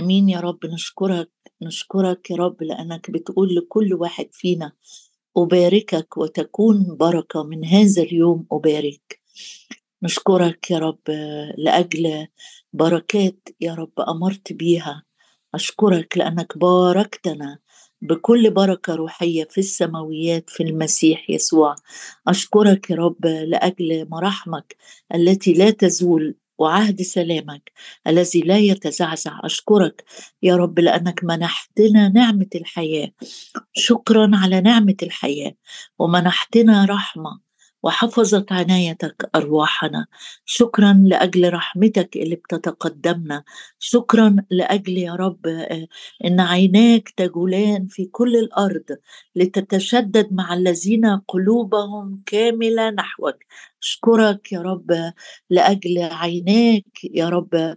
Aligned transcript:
آمين 0.00 0.28
يا 0.28 0.40
رب 0.40 0.66
نشكرك 0.66 1.30
نشكرك 1.62 2.30
يا 2.30 2.36
رب 2.36 2.62
لأنك 2.62 3.10
بتقول 3.10 3.54
لكل 3.54 3.94
واحد 3.94 4.28
فينا 4.32 4.72
أباركك 5.36 6.16
وتكون 6.16 6.96
بركة 6.96 7.42
من 7.42 7.64
هذا 7.64 8.02
اليوم 8.02 8.46
أبارك. 8.52 9.20
نشكرك 10.02 10.70
يا 10.70 10.78
رب 10.78 10.98
لأجل 11.58 12.26
بركات 12.72 13.48
يا 13.60 13.74
رب 13.74 14.00
أمرت 14.08 14.52
بيها. 14.52 15.02
أشكرك 15.54 16.18
لأنك 16.18 16.58
باركتنا 16.58 17.58
بكل 18.02 18.50
بركة 18.50 18.94
روحية 18.94 19.44
في 19.44 19.58
السماويات 19.58 20.50
في 20.50 20.62
المسيح 20.62 21.30
يسوع. 21.30 21.74
أشكرك 22.28 22.90
يا 22.90 22.96
رب 22.96 23.26
لأجل 23.26 24.08
مراحمك 24.10 24.76
التي 25.14 25.52
لا 25.52 25.70
تزول 25.70 26.34
وعهد 26.60 27.02
سلامك 27.02 27.72
الذي 28.06 28.40
لا 28.40 28.58
يتزعزع. 28.58 29.40
أشكرك 29.44 30.04
يا 30.42 30.56
رب 30.56 30.78
لأنك 30.78 31.24
منحتنا 31.24 32.08
نعمة 32.08 32.46
الحياة. 32.54 33.10
شكرا 33.72 34.30
على 34.34 34.60
نعمة 34.60 34.96
الحياة 35.02 35.52
ومنحتنا 35.98 36.84
رحمة 36.84 37.40
وحفظت 37.82 38.52
عنايتك 38.52 39.30
أرواحنا. 39.34 40.06
شكرا 40.44 41.02
لأجل 41.06 41.52
رحمتك 41.52 42.16
اللي 42.16 42.36
بتتقدمنا. 42.36 43.44
شكرا 43.78 44.36
لأجل 44.50 44.98
يا 44.98 45.14
رب 45.14 45.46
آه، 45.46 45.86
إن 46.24 46.40
عيناك 46.40 47.08
تجولان 47.16 47.86
في 47.86 48.04
كل 48.04 48.36
الأرض 48.36 48.84
لتتشدد 49.36 50.28
مع 50.32 50.54
الذين 50.54 51.06
قلوبهم 51.28 52.22
كاملة 52.26 52.90
نحوك. 52.90 53.36
أشكرك 53.82 54.52
يا 54.52 54.60
رب 54.60 55.12
لأجل 55.50 55.98
عيناك 56.02 56.84
يا 57.14 57.28
رب 57.28 57.76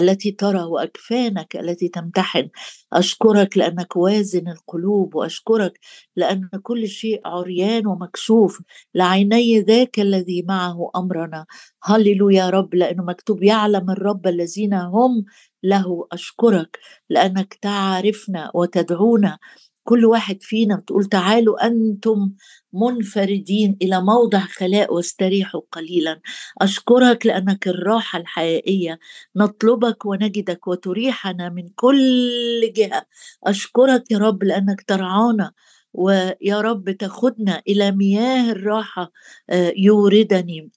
التي 0.00 0.30
ترى 0.30 0.62
واكفانك 0.62 1.56
التي 1.56 1.88
تمتحن. 1.88 2.48
أشكرك 2.92 3.58
لأنك 3.58 3.96
وازن 3.96 4.48
القلوب 4.48 5.14
وأشكرك 5.14 5.80
لأن 6.16 6.48
كل 6.62 6.88
شيء 6.88 7.20
عريان 7.26 7.86
ومكشوف 7.86 8.62
لعيني 8.94 9.60
ذاك 9.60 10.00
الذي 10.00 10.42
معه 10.48 10.90
أمرنا. 10.96 11.46
هللويا 11.84 12.34
يا 12.44 12.50
رب 12.50 12.74
لأنه 12.74 13.02
مكتوب 13.04 13.42
يعلم 13.42 13.90
الرب 13.90 14.26
الذين 14.26 14.74
هم 14.74 15.24
له. 15.62 16.06
أشكرك 16.12 16.78
لأنك 17.10 17.54
تعرفنا 17.54 18.50
وتدعونا. 18.54 19.38
كل 19.84 20.04
واحد 20.06 20.42
فينا 20.42 20.76
بتقول 20.76 21.04
تعالوا 21.04 21.66
أنتم 21.66 22.30
منفردين 22.72 23.76
إلى 23.82 24.00
موضع 24.02 24.40
خلاء 24.40 24.94
واستريحوا 24.94 25.60
قليلا. 25.72 26.20
أشكرك 26.62 27.26
لأنك 27.26 27.68
الراحة 27.68 28.18
الحقيقية. 28.18 28.98
نطلبك 29.36 30.06
ونجدك 30.06 30.66
وتريحنا 30.68 31.48
من 31.48 31.68
كل 31.76 32.72
جهة. 32.76 33.06
أشكرك 33.44 34.10
يا 34.10 34.18
رب 34.18 34.44
لأنك 34.44 34.82
ترعانا 34.82 35.52
ويا 35.94 36.60
رب 36.60 36.90
تاخدنا 36.90 37.62
إلى 37.68 37.90
مياه 37.92 38.50
الراحة 38.52 39.12
آه، 39.50 39.72
يوردني. 39.76 40.70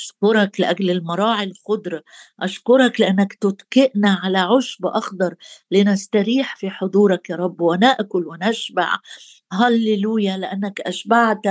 أشكرك 0.00 0.60
لأجل 0.60 0.90
المراعي 0.90 1.44
الخضر 1.44 2.02
أشكرك 2.40 3.00
لأنك 3.00 3.34
تتكئنا 3.34 4.20
على 4.22 4.38
عشب 4.38 4.86
أخضر 4.86 5.34
لنستريح 5.70 6.56
في 6.56 6.70
حضورك 6.70 7.30
يا 7.30 7.36
رب 7.36 7.60
ونأكل 7.60 8.26
ونشبع. 8.26 8.96
هللويا 9.52 10.36
لأنك 10.36 10.80
أشبعت 10.80 11.42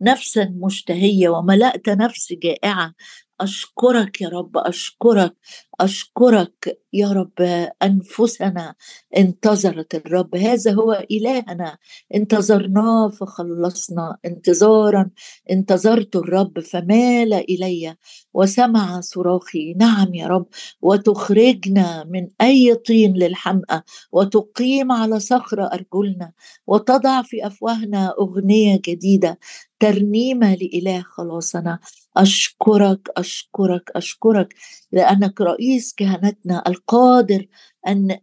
نفسا 0.00 0.44
مشتهية 0.56 1.28
وملأت 1.28 1.88
نفس 1.88 2.32
جائعة. 2.32 2.94
أشكرك 3.42 4.20
يا 4.20 4.28
رب 4.28 4.56
أشكرك 4.56 5.34
أشكرك 5.80 6.78
يا 6.92 7.12
رب. 7.12 7.68
أنفسنا 7.82 8.74
انتظرت 9.16 9.94
الرب 9.94 10.36
هذا 10.36 10.72
هو 10.72 11.04
إلهنا. 11.10 11.78
انتظرناه 12.14 13.08
فخلصنا. 13.08 14.16
انتظارا 14.26 15.10
انتظرت 15.50 16.16
الرب 16.16 16.60
فمال 16.60 17.34
إلي 17.34 17.96
وسمع 18.34 19.00
صراخي. 19.00 19.74
نعم 19.74 20.14
يا 20.14 20.26
رب 20.26 20.46
وتخرجنا 20.82 22.04
من 22.04 22.28
أي 22.40 22.74
طين 22.74 23.12
للحمأة 23.16 23.82
وتقيم 24.12 24.92
على 24.92 25.20
صخرة 25.20 25.64
أرجلنا 25.64 26.32
وتضع 26.66 27.22
في 27.22 27.46
أفواهنا 27.46 28.14
أغنية 28.20 28.80
جديدة. 28.86 29.38
ترنيمة 29.82 30.54
لإله 30.54 31.02
خلاصنا 31.02 31.78
أشكرك 32.16 33.08
أشكرك 33.16 33.90
أشكرك 33.96 34.54
لأنك 34.92 35.40
رئيس 35.40 35.94
كهنتنا 35.94 36.62
القادر 36.66 37.46
أن 37.88 38.18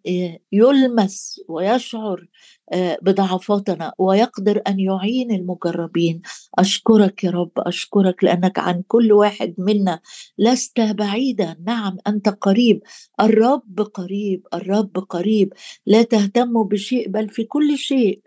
يلمس 0.51 1.41
ويشعر 1.47 2.27
آه، 2.73 2.97
بضعفاتنا 3.01 3.93
ويقدر 3.97 4.61
أن 4.67 4.79
يعين 4.79 5.31
المجربين. 5.31 6.21
أشكرك 6.59 7.23
يا 7.23 7.31
رب 7.31 7.51
أشكرك 7.57 8.23
لأنك 8.23 8.59
عن 8.59 8.83
كل 8.87 9.11
واحد 9.11 9.55
منا 9.57 9.99
لست 10.37 10.79
بعيدا. 10.81 11.57
نعم 11.65 11.97
أنت 12.07 12.29
قريب 12.29 12.81
الرب 13.21 13.81
قريب 13.93 14.47
الرب 14.53 14.97
قريب. 15.09 15.53
لا 15.85 16.01
تهتم 16.01 16.63
بشيء 16.63 17.09
بل 17.09 17.29
في 17.29 17.43
كل 17.43 17.77
شيء 17.77 18.21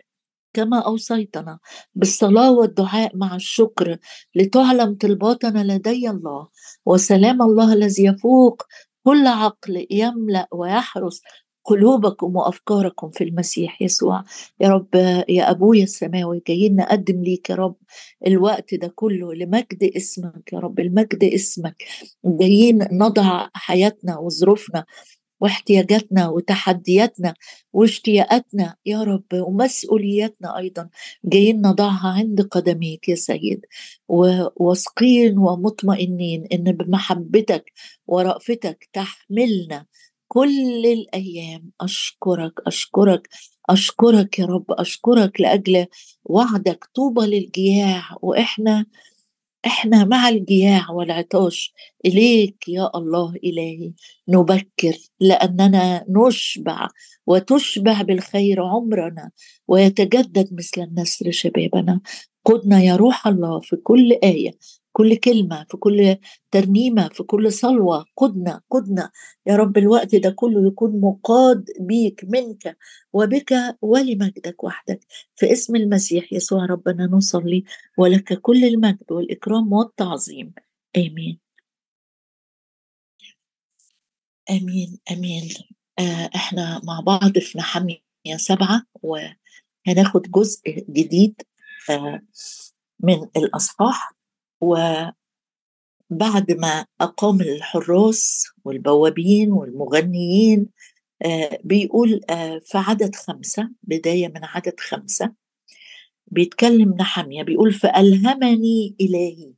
كما 0.53 0.79
أوصيتنا 0.79 1.59
بالصلاة 1.95 2.51
والدعاء 2.51 3.17
مع 3.17 3.35
الشكر 3.35 3.97
لتعلم 4.35 4.95
طلباتنا 4.95 5.73
لدي 5.73 6.09
الله. 6.09 6.47
وسلام 6.85 7.41
الله 7.41 7.73
الذي 7.73 8.05
يفوق 8.05 8.63
كل 9.03 9.27
عقل 9.27 9.87
يملأ 9.91 10.47
ويحرس 10.51 11.21
قلوبكم 11.65 12.35
وأفكاركم 12.35 13.11
في 13.11 13.23
المسيح 13.23 13.81
يسوع. 13.81 14.23
يا 14.59 14.69
رب 14.69 14.95
يا 15.29 15.51
أبويا 15.51 15.83
السماوي 15.83 16.41
جايين 16.47 16.75
نقدم 16.75 17.23
ليك 17.23 17.49
يا 17.49 17.55
رب 17.55 17.75
الوقت 18.27 18.73
ده 18.75 18.91
كله 18.95 19.33
لمجد 19.33 19.91
اسمك 19.97 20.53
يا 20.53 20.59
رب 20.59 20.79
المجد 20.79 21.23
اسمك. 21.23 21.83
جايين 22.25 22.87
نضع 22.91 23.47
حياتنا 23.53 24.17
وظروفنا 24.17 24.85
واحتياجاتنا 25.43 26.27
وتحدياتنا 26.29 27.33
واشتياقاتنا 27.73 28.75
يا 28.85 29.03
رب 29.03 29.25
ومسؤولياتنا 29.33 30.57
أيضا. 30.57 30.89
جايين 31.25 31.61
نضعها 31.61 32.07
عند 32.17 32.41
قدميك 32.41 33.09
يا 33.09 33.15
سيد. 33.15 33.61
وواثقين 34.07 35.37
ومطمئنين 35.37 36.47
إن 36.53 36.63
بمحبتك 36.63 37.71
ورأفتك 38.07 38.89
تحملنا 38.93 39.85
كل 40.27 40.85
الأيام. 40.85 41.71
أشكرك 41.81 42.53
أشكرك 42.67 43.27
أشكرك 43.69 44.39
يا 44.39 44.45
رب. 44.45 44.65
أشكرك 44.71 45.41
لأجل 45.41 45.85
وعدك. 46.25 46.85
طوبى 46.95 47.21
للجياع. 47.25 48.03
وإحنا 48.21 48.85
إحنا 49.65 50.03
مع 50.05 50.29
الجياع 50.29 50.91
والعطاش 50.91 51.73
إليك 52.05 52.67
يا 52.67 52.89
الله 52.95 53.33
إلهي 53.43 53.93
نبكر 54.27 54.97
لأننا 55.19 56.05
نشبع 56.09 56.87
وتشبع 57.27 58.01
بالخير 58.01 58.63
عمرنا 58.63 59.31
ويتجدد 59.67 60.53
مثل 60.53 60.81
النسر 60.81 61.31
شبابنا. 61.31 62.01
قدنا 62.45 62.81
يا 62.83 62.95
روح 62.95 63.27
الله 63.27 63.59
في 63.59 63.75
كل 63.75 64.11
آية 64.23 64.51
كل 64.93 65.15
كلمة 65.15 65.65
في 65.69 65.77
كل 65.77 66.17
ترنيمة 66.51 67.07
في 67.09 67.23
كل 67.23 67.51
صلوة 67.53 68.05
قدنا 68.17 68.61
قدنا. 68.69 69.11
يا 69.47 69.55
رب 69.55 69.77
الوقت 69.77 70.15
ده 70.15 70.29
كله 70.29 70.67
يكون 70.67 71.01
مقاد 71.01 71.65
بيك 71.79 72.25
منك 72.29 72.77
وبك 73.13 73.77
ولمجدك 73.81 74.63
وحدك. 74.63 74.99
في 75.35 75.51
اسم 75.53 75.75
المسيح 75.75 76.33
يسوع 76.33 76.65
ربنا 76.65 77.05
نصلي 77.05 77.63
ولك 77.97 78.33
كل 78.41 78.65
المجد 78.65 79.11
والإكرام 79.11 79.73
والتعظيم. 79.73 80.53
آمين. 80.97 81.39
آمين 84.49 84.99
آمين. 85.11 85.49
آه 85.99 86.29
إحنا 86.35 86.81
مع 86.83 86.99
بعض 86.99 87.37
في 87.39 87.57
نحمية 87.57 87.97
سبعة 88.37 88.83
وهناخد 89.03 90.21
جزء 90.31 90.85
جديد 90.89 91.41
آه 91.89 92.21
من 92.99 93.27
الأصحاح. 93.37 94.13
وبعد 94.63 96.51
ما 96.51 96.85
أقام 97.01 97.41
الحراس 97.41 98.45
والبوابين 98.65 99.51
والمغنيين 99.51 100.69
آه، 101.25 101.59
بيقول 101.63 102.21
آه، 102.29 102.59
في 102.65 102.77
عدد 102.77 103.15
خمسة 103.15 103.69
بداية 103.83 104.27
من 104.27 104.43
عدد 104.43 104.79
خمسة 104.79 105.33
بيتكلم 106.27 106.95
نحمية 106.99 107.43
بيقول 107.43 107.73
فألهمني 107.73 108.95
إلهي 109.01 109.53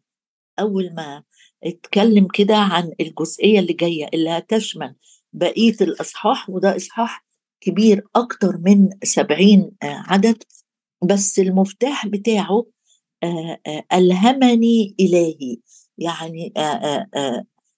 أول 0.60 0.94
ما 0.96 1.24
اتكلم 1.64 2.28
كده 2.34 2.56
عن 2.56 2.92
الجزئية 3.02 3.60
اللي 3.60 3.74
جاية 3.74 4.08
اللي 4.14 4.30
هتشمل 4.30 4.96
بقية 5.34 5.76
الأصحاح 5.82 6.50
وده 6.50 6.76
إصحاح 6.76 7.26
كبير 7.62 8.04
أكتر 8.16 8.58
من 8.58 8.90
سبعين 9.04 9.72
آه، 9.84 10.04
عدد 10.08 10.44
بس 11.04 11.40
المفتاح 11.40 12.08
بتاعه 12.08 12.66
ألهمني 13.94 14.96
إلهي. 15.00 15.58
يعني 15.98 16.54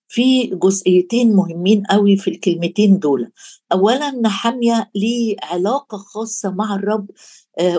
في 0.10 0.46
جزئيتين 0.46 1.36
مهمين 1.36 1.84
قوي 1.84 2.18
في 2.18 2.30
الكلمتين 2.30 3.00
دول. 3.00 3.32
اولا 3.72 4.12
نحمية 4.12 4.90
ليه 4.96 5.36
علاقة 5.44 5.98
خاصة 5.98 6.52
مع 6.52 6.76
الرب 6.76 7.08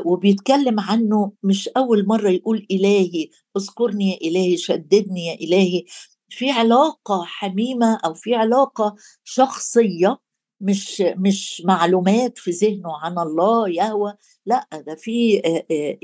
وبيتكلم 0.05 0.81
عنه 0.81 1.33
مش 1.43 1.69
أول 1.69 2.07
مرة 2.07 2.31
يقول 2.31 2.67
إلهي 2.71 3.29
اذكرني 3.57 4.11
يا 4.11 4.29
إلهي 4.29 4.57
شددني 4.57 5.27
يا 5.27 5.35
إلهي. 5.35 5.85
في 6.29 6.51
علاقة 6.51 7.25
حميمة 7.25 8.01
أو 8.05 8.15
في 8.15 8.35
علاقة 8.35 8.95
شخصية 9.25 10.19
مش 10.61 11.01
مش 11.17 11.63
معلومات 11.67 12.39
في 12.39 12.51
ذهنه 12.51 12.99
عن 13.03 13.19
الله 13.19 13.69
يهوى. 13.69 14.15
لا 14.47 14.69
ده 14.87 14.95
في 14.95 15.43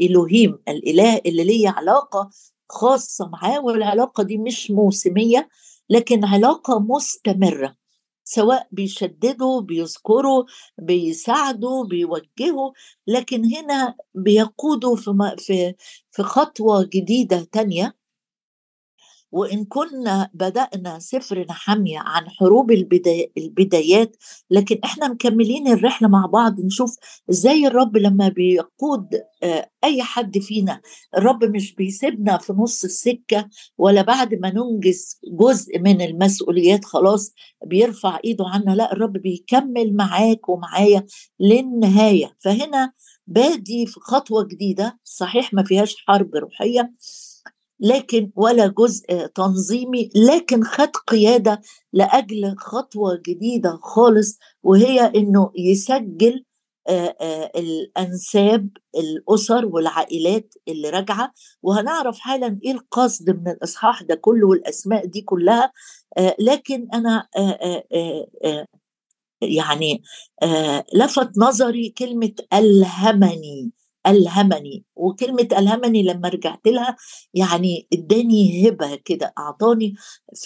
الوهيم 0.02 0.58
الإله 0.68 1.20
اللي 1.26 1.44
ليه 1.44 1.68
علاقة 1.68 2.30
خاصة 2.70 3.28
معاه 3.28 3.60
والعلاقة 3.64 4.22
دي 4.22 4.38
مش 4.38 4.70
موسمية 4.70 5.48
لكن 5.90 6.24
علاقة 6.24 6.78
مستمرة 6.80 7.76
سواء 8.24 8.68
بيشدده 8.72 9.60
بيذكره 9.68 10.46
بيساعده 10.78 11.86
بيوجهه. 11.90 12.72
لكن 13.06 13.44
هنا 13.54 13.94
بيقوده 14.14 14.94
في 14.94 15.34
في 15.38 15.74
في 16.10 16.22
خطوة 16.22 16.88
جديدة 16.94 17.48
تانية. 17.52 17.96
وإن 19.34 19.64
كنا 19.64 20.30
بدأنا 20.34 20.98
سفر 20.98 21.46
نحمية 21.50 21.98
عن 21.98 22.30
حروب 22.30 22.70
البدايات 23.36 24.16
لكن 24.50 24.78
إحنا 24.84 25.08
مكملين 25.08 25.68
الرحلة 25.68 26.08
مع 26.08 26.26
بعض 26.26 26.60
نشوف 26.60 26.96
إزاي 27.30 27.66
الرب 27.66 27.96
لما 27.96 28.28
بيقود 28.28 29.08
آه، 29.42 29.70
أي 29.84 30.02
حد 30.02 30.38
فينا 30.38 30.80
الرب 31.16 31.44
مش 31.44 31.74
بيسيبنا 31.74 32.38
في 32.38 32.52
نص 32.52 32.84
السكة 32.84 33.48
ولا 33.78 34.02
بعد 34.02 34.34
ما 34.34 34.50
ننجز 34.50 35.20
جزء 35.40 35.78
من 35.78 36.02
المسؤوليات 36.02 36.84
خلاص 36.84 37.34
بيرفع 37.66 38.18
إيده 38.24 38.44
عنا 38.48 38.70
لا 38.70 38.92
الرب 38.92 39.12
بيكمل 39.12 39.96
معاك 39.96 40.48
ومعايا 40.48 41.06
للنهاية. 41.40 42.36
فهنا 42.44 42.92
بادي 43.26 43.86
في 43.86 44.00
خطوة 44.00 44.44
جديدة 44.44 44.98
صحيح 45.04 45.54
ما 45.54 45.62
فيهاش 45.64 45.96
حرب 46.06 46.34
روحية 46.34 46.92
لكن 47.84 48.30
ولا 48.36 48.66
جزء 48.66 49.26
تنظيمي 49.26 50.10
لكن 50.14 50.64
خد 50.64 50.90
قيادة 51.06 51.60
لأجل 51.92 52.54
خطوة 52.58 53.22
جديدة 53.26 53.78
خالص 53.82 54.38
وهي 54.62 55.00
إنه 55.00 55.50
يسجل 55.58 56.44
الأنساب 57.56 58.68
الأسر 58.96 59.66
والعائلات 59.66 60.54
اللي 60.68 60.90
راجعة. 60.90 61.32
وهنعرف 61.62 62.18
حالا 62.18 62.58
إيه 62.64 62.72
القصد 62.72 63.30
من 63.30 63.48
الإصحاح 63.48 64.02
ده 64.02 64.14
كله 64.14 64.46
والأسماء 64.48 65.06
دي 65.06 65.20
كلها. 65.20 65.72
لكن 66.40 66.88
أنا 66.94 67.28
يعني 69.42 70.02
لفت 70.94 71.38
نظري 71.38 71.88
كلمة 71.88 72.32
ألهمني. 72.54 73.72
ألهمني 74.06 74.84
وكلمة 74.96 75.48
ألهمني 75.58 76.02
لما 76.02 76.28
رجعت 76.28 76.66
لها 76.66 76.96
يعني 77.34 77.86
إداني 77.92 78.68
هبة 78.68 78.94
كده 79.04 79.34
أعطاني 79.38 79.94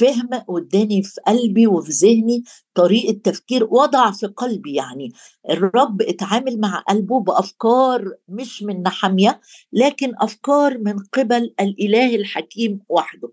فهم 0.01 0.29
وإداني 0.49 1.03
في 1.03 1.21
قلبي 1.27 1.67
وفي 1.67 1.91
ذهني 1.93 2.43
طريقة 2.75 3.21
تفكير 3.25 3.65
وضع 3.71 4.11
في 4.11 4.27
قلبي 4.27 4.75
يعني. 4.75 5.13
الرب 5.51 6.03
اتعامل 6.03 6.61
مع 6.61 6.79
قلبه 6.89 7.21
بأفكار 7.21 8.05
مش 8.29 8.63
من 8.63 8.83
نحمية 8.83 9.41
لكن 9.73 10.13
أفكار 10.21 10.79
من 10.79 10.99
قبل 11.13 11.55
الإله 11.61 12.15
الحكيم 12.17 12.81
وحده. 12.89 13.33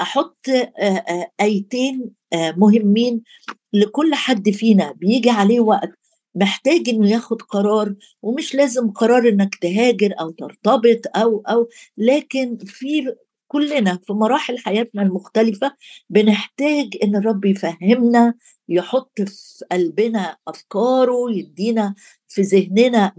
أحط 0.00 0.46
آيتين 1.40 2.10
مهمين 2.34 3.22
لكل 3.72 4.14
حد 4.14 4.50
فينا 4.50 4.92
بيجي 4.92 5.30
عليه 5.30 5.60
وقت 5.60 5.90
محتاج 6.34 6.88
إنه 6.88 7.10
ياخد 7.10 7.42
قرار 7.42 7.94
ومش 8.22 8.54
لازم 8.54 8.90
قرار 8.90 9.28
إنك 9.28 9.54
تهاجر 9.54 10.14
أو 10.20 10.30
ترتبط 10.30 11.00
أو 11.16 11.42
أو 11.48 11.68
لكن 11.98 12.56
في 12.56 13.14
كلنا 13.48 13.98
في 14.06 14.12
مراحل 14.12 14.58
حياتنا 14.58 15.02
المختلفة 15.02 15.74
بنحتاج 16.10 16.96
إن 17.02 17.16
الرب 17.16 17.44
يفهمنا 17.44 18.34
يحط 18.68 19.22
في 19.22 19.64
قلبنا 19.72 20.36
أفكاره 20.48 21.30
يدينا 21.30 21.94
في 22.28 22.42
ذهننا 22.42 23.12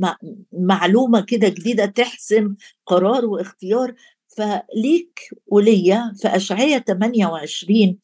معلومة 0.51 1.21
كده 1.21 1.47
جديدة 1.49 1.85
تحسم 1.85 2.55
قرار 2.85 3.25
واختيار. 3.25 3.95
فليك 4.27 5.19
وليا 5.47 6.13
في 6.21 6.27
أشعية 6.27 6.77
28 6.77 7.97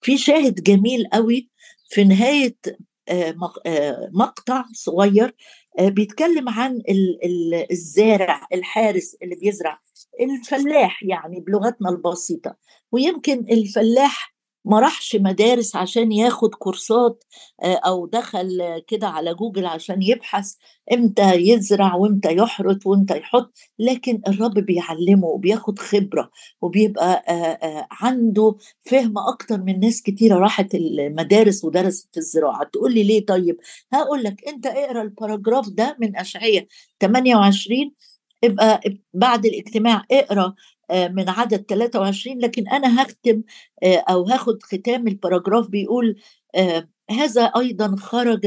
في 0.00 0.18
شاهد 0.18 0.62
جميل 0.62 1.06
قوي 1.12 1.50
في 1.88 2.04
نهاية 2.04 2.56
مقطع 4.12 4.64
صغير 4.72 5.34
آه، 5.78 5.88
بيتكلم 5.88 6.48
عن 6.48 6.82
الزارع 7.70 8.46
الحارس 8.54 9.16
اللي 9.22 9.34
بيزرع 9.34 9.80
الفلاح 10.20 11.02
يعني 11.02 11.40
بلغتنا 11.40 11.90
البسيطة. 11.90 12.56
ويمكن 12.92 13.38
الفلاح 13.50 14.35
ما 14.66 14.80
راحش 14.80 15.16
مدارس 15.16 15.76
عشان 15.76 16.12
ياخد 16.12 16.54
كورسات 16.54 17.24
آه، 17.62 17.74
أو 17.74 18.06
دخل 18.06 18.82
كده 18.88 19.08
على 19.08 19.34
جوجل 19.34 19.66
عشان 19.66 20.02
يبحث 20.02 20.54
إمتى 20.92 21.34
يزرع 21.34 21.94
وإمتى 21.94 22.36
يحرت 22.36 22.86
وإمتى 22.86 23.18
يحط. 23.18 23.52
لكن 23.78 24.20
الرب 24.28 24.54
بيعلمه 24.54 25.26
وبياخد 25.26 25.78
خبرة 25.78 26.30
وبيبقى 26.62 27.24
آه، 27.28 27.32
آه، 27.32 27.86
عنده 27.90 28.56
فهم 28.84 29.18
أكتر 29.18 29.62
من 29.62 29.80
ناس 29.80 30.02
كتيرة 30.02 30.38
راحت 30.38 30.74
المدارس 30.74 31.64
ودرست 31.64 32.16
الزراعة. 32.16 32.64
تقول 32.72 32.94
لي 32.94 33.02
ليه 33.02 33.26
طيب؟ 33.26 33.56
هقول 33.92 34.22
لك 34.24 34.48
أنت 34.48 34.66
اقرأ 34.66 35.02
ال 35.02 35.09
paragraph 35.09 35.68
ده 35.68 35.96
من 36.00 36.16
اشعياء 36.16 36.66
28 37.00 37.92
ابقى 38.44 38.80
بعد 39.14 39.46
الاجتماع 39.46 40.04
اقرأ 40.10 40.54
من 40.90 41.28
عدد 41.28 41.64
23 41.68 42.38
لكن 42.38 42.68
أنا 42.68 43.02
هختم 43.02 43.42
آه، 43.82 43.96
أو 43.96 44.24
هاخد 44.24 44.62
ختام 44.62 45.08
الباراجراف 45.08 45.68
بيقول 45.68 46.16
آه، 46.54 46.88
هذا 47.10 47.42
أيضا 47.44 47.96
خرج 47.96 48.46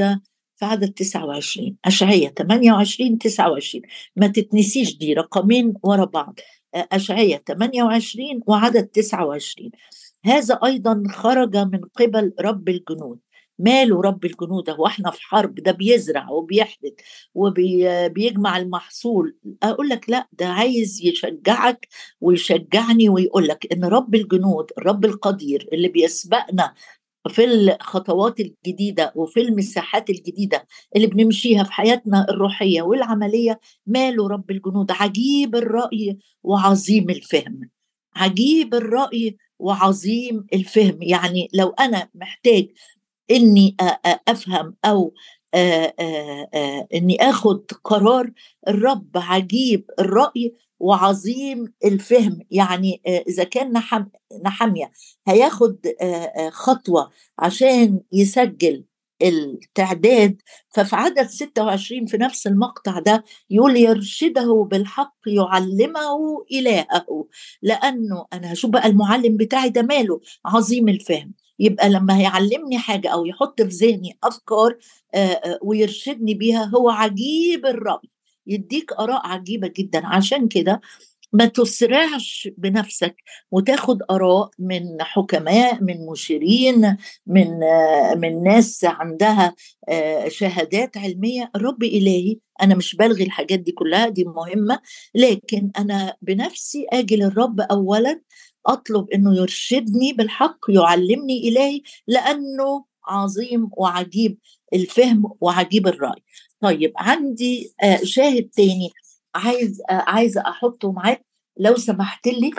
في 0.55 0.65
عدد 0.65 0.91
29 0.93 1.77
أشعية 1.85 2.29
28 2.29 3.17
29 3.17 3.81
ما 4.15 4.27
تتنسيش 4.27 4.97
دي 4.97 5.13
رقمين 5.13 5.73
ورا 5.83 6.05
بعض 6.05 6.39
أشعية 6.75 7.43
28 7.47 8.41
وعدد 8.47 8.87
29 8.87 9.71
هذا 10.25 10.59
أيضا 10.65 11.03
خرج 11.09 11.57
من 11.57 11.81
قبل 11.95 12.33
رب 12.41 12.69
الجنود. 12.69 13.19
ماله 13.59 14.01
رب 14.01 14.25
الجنود؟ 14.25 14.69
هو 14.69 14.87
إحنا 14.87 15.11
في 15.11 15.21
حرب 15.21 15.55
ده 15.55 15.71
بيزرع 15.71 16.29
وبيحدث 16.29 16.93
وبيجمع 17.35 18.57
المحصول. 18.57 19.37
أقول 19.63 19.89
لك 19.89 20.09
لأ 20.09 20.27
ده 20.33 20.45
عايز 20.47 21.01
يشجعك 21.05 21.87
ويشجعني 22.21 23.09
ويقول 23.09 23.47
لك 23.47 23.73
إن 23.73 23.85
رب 23.85 24.15
الجنود 24.15 24.65
الرب 24.77 25.05
القدير 25.05 25.69
اللي 25.73 25.87
بيسبقنا 25.87 26.73
في 27.29 27.43
الخطوات 27.45 28.39
الجديدة 28.39 29.11
وفي 29.15 29.41
المساحات 29.41 30.09
الجديدة 30.09 30.67
اللي 30.95 31.07
بنمشيها 31.07 31.63
في 31.63 31.71
حياتنا 31.71 32.25
الروحية 32.29 32.81
والعملية 32.81 33.59
ماله 33.87 34.27
رب 34.27 34.51
الجنود؟ 34.51 34.91
عجيب 34.91 35.55
الرأي 35.55 36.17
وعظيم 36.43 37.09
الفهم. 37.09 37.69
عجيب 38.15 38.75
الرأي 38.75 39.37
وعظيم 39.59 40.45
الفهم. 40.53 40.97
يعني 41.01 41.47
لو 41.53 41.69
أنا 41.69 42.09
محتاج 42.15 42.67
إني 43.31 43.75
أفهم 44.27 44.75
أو 44.85 45.13
إني 46.95 47.17
آخد 47.21 47.71
قرار 47.83 48.31
الرب 48.67 49.09
عجيب 49.15 49.85
الرأي 49.99 50.55
وعظيم 50.79 51.73
الفهم. 51.85 52.39
يعني 52.51 53.01
إذا 53.27 53.43
كان 53.43 53.71
نحم 53.71 54.05
نحمية 54.45 54.91
هياخد 55.27 55.77
خطوة 56.51 57.11
عشان 57.39 57.99
يسجل 58.13 58.85
التعداد. 59.23 60.41
ففي 60.69 60.95
عدد 60.95 61.27
26 61.27 62.05
في 62.05 62.17
نفس 62.17 62.47
المقطع 62.47 62.99
ده 62.99 63.23
يقول 63.49 63.77
يرشده 63.77 64.67
بالحق 64.71 65.15
يعلمه 65.27 66.45
إلهه 66.51 67.27
لأنه 67.61 68.25
أنا 68.33 68.53
هشوف 68.53 68.71
بقى 68.71 68.87
المعلم 68.87 69.37
بتاعي 69.37 69.69
ده 69.69 69.81
ماله؟ 69.81 70.21
عظيم 70.45 70.89
الفهم. 70.89 71.33
يبقى 71.59 71.89
لما 71.89 72.17
هيعلمني 72.17 72.77
حاجة 72.77 73.09
أو 73.09 73.25
يحط 73.25 73.61
في 73.61 73.69
ذهني 73.69 74.17
أفكار 74.23 74.77
ويرشدني 75.63 76.33
بيها 76.33 76.65
هو 76.75 76.89
عجيب 76.89 77.65
الرأي. 77.65 78.09
يديك 78.47 78.93
آراء 78.93 79.27
عجيبة 79.27 79.71
جدا. 79.77 80.05
عشان 80.07 80.47
كده 80.47 80.81
ما 81.33 81.45
تسرعش 81.45 82.49
بنفسك 82.57 83.15
وتاخد 83.51 83.99
آراء 84.11 84.49
من 84.59 84.81
حكماء 85.01 85.83
من 85.83 86.05
مشيرين 86.11 86.97
من 87.27 87.47
من 88.17 88.43
ناس 88.43 88.85
عندها 88.85 89.55
شهادات 90.27 90.97
علمية. 90.97 91.51
رب 91.55 91.83
إلهي 91.83 92.37
أنا 92.61 92.75
مش 92.75 92.95
بلغي 92.95 93.23
الحاجات 93.23 93.59
دي 93.59 93.71
كلها 93.71 94.09
دي 94.09 94.23
مهمة 94.23 94.79
لكن 95.15 95.71
أنا 95.77 96.15
بنفسي 96.21 96.85
آجي 96.93 97.15
للرب 97.15 97.61
اولا 97.61 98.21
أطلب 98.65 99.09
إنه 99.13 99.37
يرشدني 99.37 100.13
بالحق 100.13 100.59
يعلمني 100.69 101.47
إلهي 101.49 101.81
لأنه 102.07 102.85
عظيم 103.07 103.69
وعجيب 103.77 104.37
الفهم 104.73 105.23
وعجيب 105.41 105.87
الرأي. 105.87 106.23
طيب 106.61 106.93
عندي 106.97 107.73
آه، 107.83 107.99
شاهد 108.03 108.49
تاني 108.49 108.89
عايز 109.35 109.81
آه، 109.89 109.93
عايزه 109.93 110.41
أحطه 110.41 110.91
معاك. 110.91 111.25
لو 111.57 111.75
سمحت 111.75 112.27
لي 112.27 112.51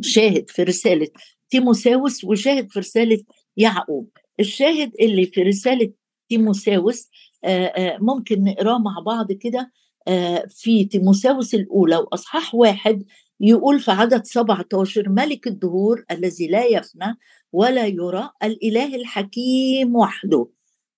شاهد 0.00 0.50
في 0.50 0.62
رسالة 0.62 1.08
تيموساوس 1.50 2.24
وشاهد 2.24 2.70
في 2.70 2.78
رسالة 2.78 3.24
يعقوب. 3.56 4.10
الشاهد 4.40 4.92
اللي 5.00 5.26
في 5.26 5.42
رسالة 5.42 5.92
تيموساوس 6.28 7.08
آه، 7.44 7.98
ممكن 8.00 8.44
نقراه 8.44 8.78
مع 8.78 9.00
بعض 9.06 9.32
كده 9.32 9.72
في 10.48 10.84
تيموساوس 10.84 11.54
الأولى 11.54 11.96
وأصحاح 11.96 12.54
واحد 12.54 13.04
يقول 13.46 13.80
في 13.80 13.90
عدد 13.90 14.24
17 14.24 15.08
ملك 15.08 15.46
الدهور 15.46 16.04
الذي 16.10 16.46
لا 16.46 16.64
يفنى 16.64 17.18
ولا 17.52 17.86
يرى 17.86 18.30
الإله 18.42 18.94
الحكيم 18.94 19.96
وحده. 19.96 20.48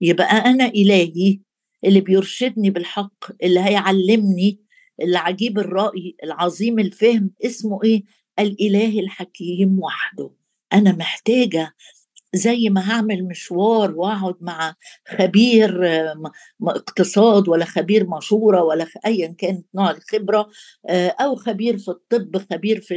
يبقى 0.00 0.26
أنا 0.36 0.66
إلهي 0.66 1.40
اللي 1.84 2.00
بيرشدني 2.00 2.70
بالحق 2.70 3.24
اللي 3.42 3.60
هيعلمني 3.60 4.60
اللي 5.02 5.18
عجيب 5.18 5.58
الرأي 5.58 6.16
العظيم 6.24 6.78
الفهم 6.78 7.30
اسمه 7.44 7.80
إيه؟ 7.84 8.02
الإله 8.38 9.00
الحكيم 9.00 9.78
وحده. 9.80 10.30
أنا 10.72 10.92
محتاجة 10.92 11.74
زي 12.36 12.68
ما 12.68 12.90
هعمل 12.90 13.24
مشوار 13.28 13.90
واقعد 13.96 14.34
مع 14.40 14.74
خبير 15.08 15.86
اقتصاد 16.62 17.48
ولا 17.48 17.64
خبير 17.64 18.06
مشورة 18.06 18.62
ولا 18.62 18.86
ايا 19.06 19.34
كانت 19.38 19.66
نوع 19.74 19.90
الخبرة 19.90 20.48
آه، 20.88 21.08
أو 21.08 21.36
خبير 21.36 21.78
في 21.78 21.88
الطب 21.88 22.36
خبير 22.52 22.80
في 22.80 22.96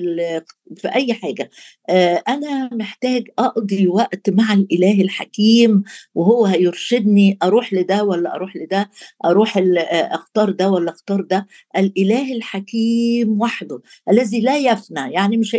في 0.75 0.87
أي 0.95 1.13
حاجة. 1.13 1.49
آه، 1.89 2.23
أنا 2.27 2.69
محتاج 2.73 3.27
أقضي 3.39 3.87
وقت 3.87 4.29
مع 4.29 4.53
الإله 4.53 5.01
الحكيم 5.01 5.83
وهو 6.15 6.45
هيرشدني 6.45 7.37
أروح 7.43 7.73
لده 7.73 8.03
ولا 8.03 8.35
أروح 8.35 8.55
لده 8.55 8.89
أروح 9.25 9.57
آه، 9.57 9.61
أختار 10.15 10.51
ده 10.51 10.69
ولا 10.69 10.91
أختار 10.91 11.21
ده. 11.21 11.47
الإله 11.77 12.33
الحكيم 12.35 13.41
وحده 13.41 13.81
الذي 14.09 14.41
لا 14.41 14.57
يفنى 14.57 15.13
يعني 15.13 15.37
مش 15.37 15.57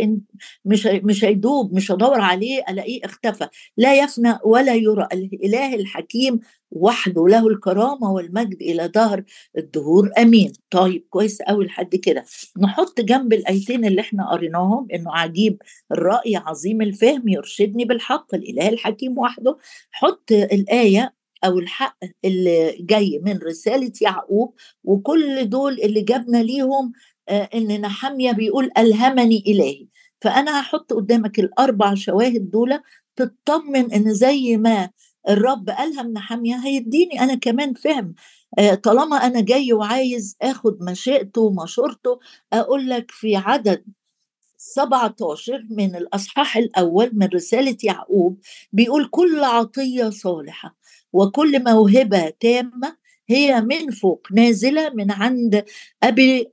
مش 0.65 0.85
مش 0.87 1.23
هيدوب 1.25 1.73
مش 1.73 1.91
هدور 1.91 2.21
عليه 2.21 2.63
ألاقيه 2.69 2.99
اختفى. 3.05 3.47
لا 3.77 3.95
يفنى 4.03 4.37
ولا 4.45 4.75
يرى. 4.75 5.07
الإله 5.13 5.75
الحكيم 5.75 6.39
وحده 6.71 7.27
له 7.27 7.47
الكرامة 7.47 8.11
والمجد 8.11 8.61
إلى 8.61 8.87
دهر 8.87 9.23
الدهور. 9.57 10.11
آمين. 10.17 10.53
طيب 10.69 11.05
كويس 11.09 11.41
قوي 11.41 11.65
لحد 11.65 11.95
كده. 11.95 12.25
نحط 12.61 13.01
جنب 13.01 13.33
الآيتين 13.33 13.85
اللي 13.85 14.01
إحنا 14.01 14.31
قريناهم 14.31 14.87
إنه 14.93 15.15
عجيب. 15.15 15.57
الرأي 15.91 16.35
عظيم 16.35 16.81
الفهم 16.81 17.27
يرشدني 17.27 17.85
بالحق. 17.85 18.35
الإله 18.35 18.69
الحكيم 18.69 19.17
وحده. 19.17 19.57
حط 19.91 20.31
الآية 20.31 21.13
أو 21.45 21.59
الحق 21.59 21.97
اللي 22.25 22.77
جاي 22.79 23.21
من 23.25 23.37
رسالة 23.37 23.91
يعقوب 24.01 24.53
وكل 24.83 25.49
دول 25.49 25.73
اللي 25.73 26.01
جابنا 26.01 26.43
ليهم 26.43 26.91
آه 27.29 27.49
إن 27.53 27.81
نحمية 27.81 28.31
بيقول 28.31 28.71
ألهمني 28.77 29.43
إلهي. 29.47 29.87
فأنا 30.21 30.61
هحط 30.61 30.93
قدامك 30.93 31.39
الأربع 31.39 31.93
شواهد 31.93 32.51
دول 32.51 32.79
تطمن 33.25 33.91
إن 33.93 34.13
زي 34.13 34.57
ما 34.57 34.89
الرب 35.29 35.69
قالها 35.69 36.03
من 36.03 36.19
حامية 36.19 36.55
هيديني 36.55 37.21
أنا 37.23 37.35
كمان 37.35 37.73
فهم. 37.73 38.15
آه، 38.59 38.75
طالما 38.75 39.15
أنا 39.17 39.41
جاي 39.41 39.73
وعايز 39.73 40.37
آخد 40.41 40.77
مشيئته 40.83 41.41
ومشورته 41.41 42.19
أقول 42.53 42.89
لك 42.89 43.11
في 43.11 43.35
عدد 43.35 43.83
17 44.57 45.65
من 45.69 45.95
الأصحاح 45.95 46.57
الأول 46.57 47.11
من 47.13 47.27
رسالة 47.33 47.77
يعقوب 47.83 48.39
بيقول 48.73 49.07
كل 49.11 49.43
عطية 49.43 50.09
صالحة 50.09 50.75
وكل 51.13 51.63
موهبة 51.63 52.29
تامة 52.39 52.97
هي 53.29 53.61
من 53.61 53.91
فوق 53.91 54.27
نازلة 54.31 54.89
من 54.89 55.11
عند 55.11 55.65
أبي 56.03 56.51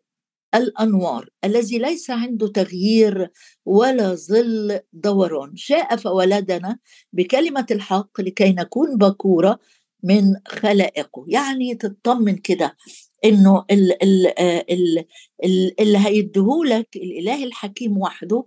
الأنوار 0.54 1.28
الذي 1.44 1.78
ليس 1.78 2.10
عنده 2.10 2.48
تغيير 2.48 3.30
ولا 3.66 4.14
ظل 4.14 4.80
دوران. 4.92 5.56
شاء 5.56 5.96
فولدنا 5.96 6.78
بكلمة 7.12 7.66
الحق 7.70 8.20
لكي 8.20 8.52
نكون 8.52 8.96
بكورة 8.98 9.58
من 10.02 10.22
خلائقه. 10.48 11.24
يعني 11.28 11.74
تطمن 11.74 12.36
كده 12.36 12.76
إنه 13.24 13.64
ال 13.70 15.04
اللي 15.80 15.98
هيديهولك 15.98 16.88
الإله 16.96 17.44
الحكيم 17.44 17.98
وحده 17.98 18.44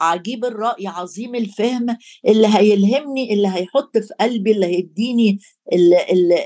عجيب 0.00 0.44
الرأي 0.44 0.86
عظيم 0.86 1.34
الفهم 1.34 1.86
اللي 2.28 2.46
هيلهمني 2.46 3.34
اللي 3.34 3.48
هيحط 3.48 3.98
في 3.98 4.14
قلبي 4.20 4.52
اللي 4.52 4.66
هيديني 4.66 5.38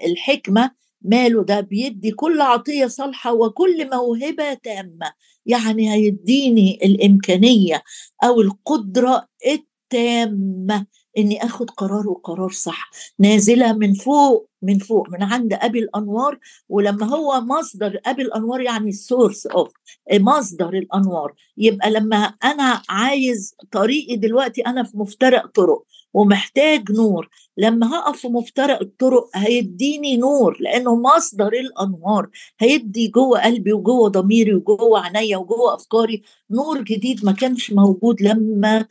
الحكمة 0.07 0.71
ماله 1.05 1.43
ده 1.45 1.61
بيدي 1.61 2.11
كل 2.11 2.41
عطية 2.41 2.87
صالحة 2.87 3.33
وكل 3.33 3.91
موهبة 3.91 4.55
تامة. 4.55 5.13
يعني 5.47 5.93
هيديني 5.93 6.79
الإمكانية 6.85 7.83
أو 8.25 8.41
القدرة 8.41 9.29
التامة 9.47 10.87
إني 11.19 11.45
آخد 11.45 11.71
قرار 11.71 12.09
وقرار 12.09 12.51
صح. 12.51 12.91
نازلة 13.19 13.73
من 13.73 13.95
فوق 13.95 14.49
من 14.63 14.79
فوق 14.79 15.11
من 15.11 15.23
عند 15.23 15.53
أبي 15.53 15.79
الأنوار 15.79 16.39
ولما 16.69 17.07
هو 17.07 17.41
مصدر 17.41 18.01
أبي 18.07 18.23
الأنوار 18.23 18.61
يعني 18.61 18.89
ال 18.89 18.97
source 18.97 19.47
of 19.47 19.73
مصدر 20.13 20.69
الأنوار. 20.69 21.33
يبقى 21.57 21.91
لما 21.91 22.17
أنا 22.45 22.83
عايز 22.89 23.55
طريقي 23.71 24.17
دلوقتي 24.17 24.61
أنا 24.63 24.83
في 24.83 24.97
مفترق 24.99 25.47
طرق 25.47 25.83
ومحتاج 26.15 26.93
نور. 26.93 27.29
لما 27.57 27.95
هقف 27.97 28.21
في 28.21 28.29
مفترق 28.29 28.81
الطرق 28.81 29.31
هيديني 29.35 30.17
نور 30.17 30.57
لأنه 30.61 30.97
مصدر 30.97 31.53
الأنوار. 31.53 32.29
هيدي 32.61 33.09
جوه 33.09 33.45
قلبي 33.45 33.73
وجوه 33.73 34.09
ضميري 34.09 34.55
وجوه 34.55 35.01
عينيا 35.01 35.37
وجوه 35.37 35.75
أفكاري. 35.75 36.23
نور 36.51 36.83
جديد 36.83 37.25
ما 37.25 37.33
كانش 37.33 37.73
موجود 37.73 38.23
لما 38.23 38.87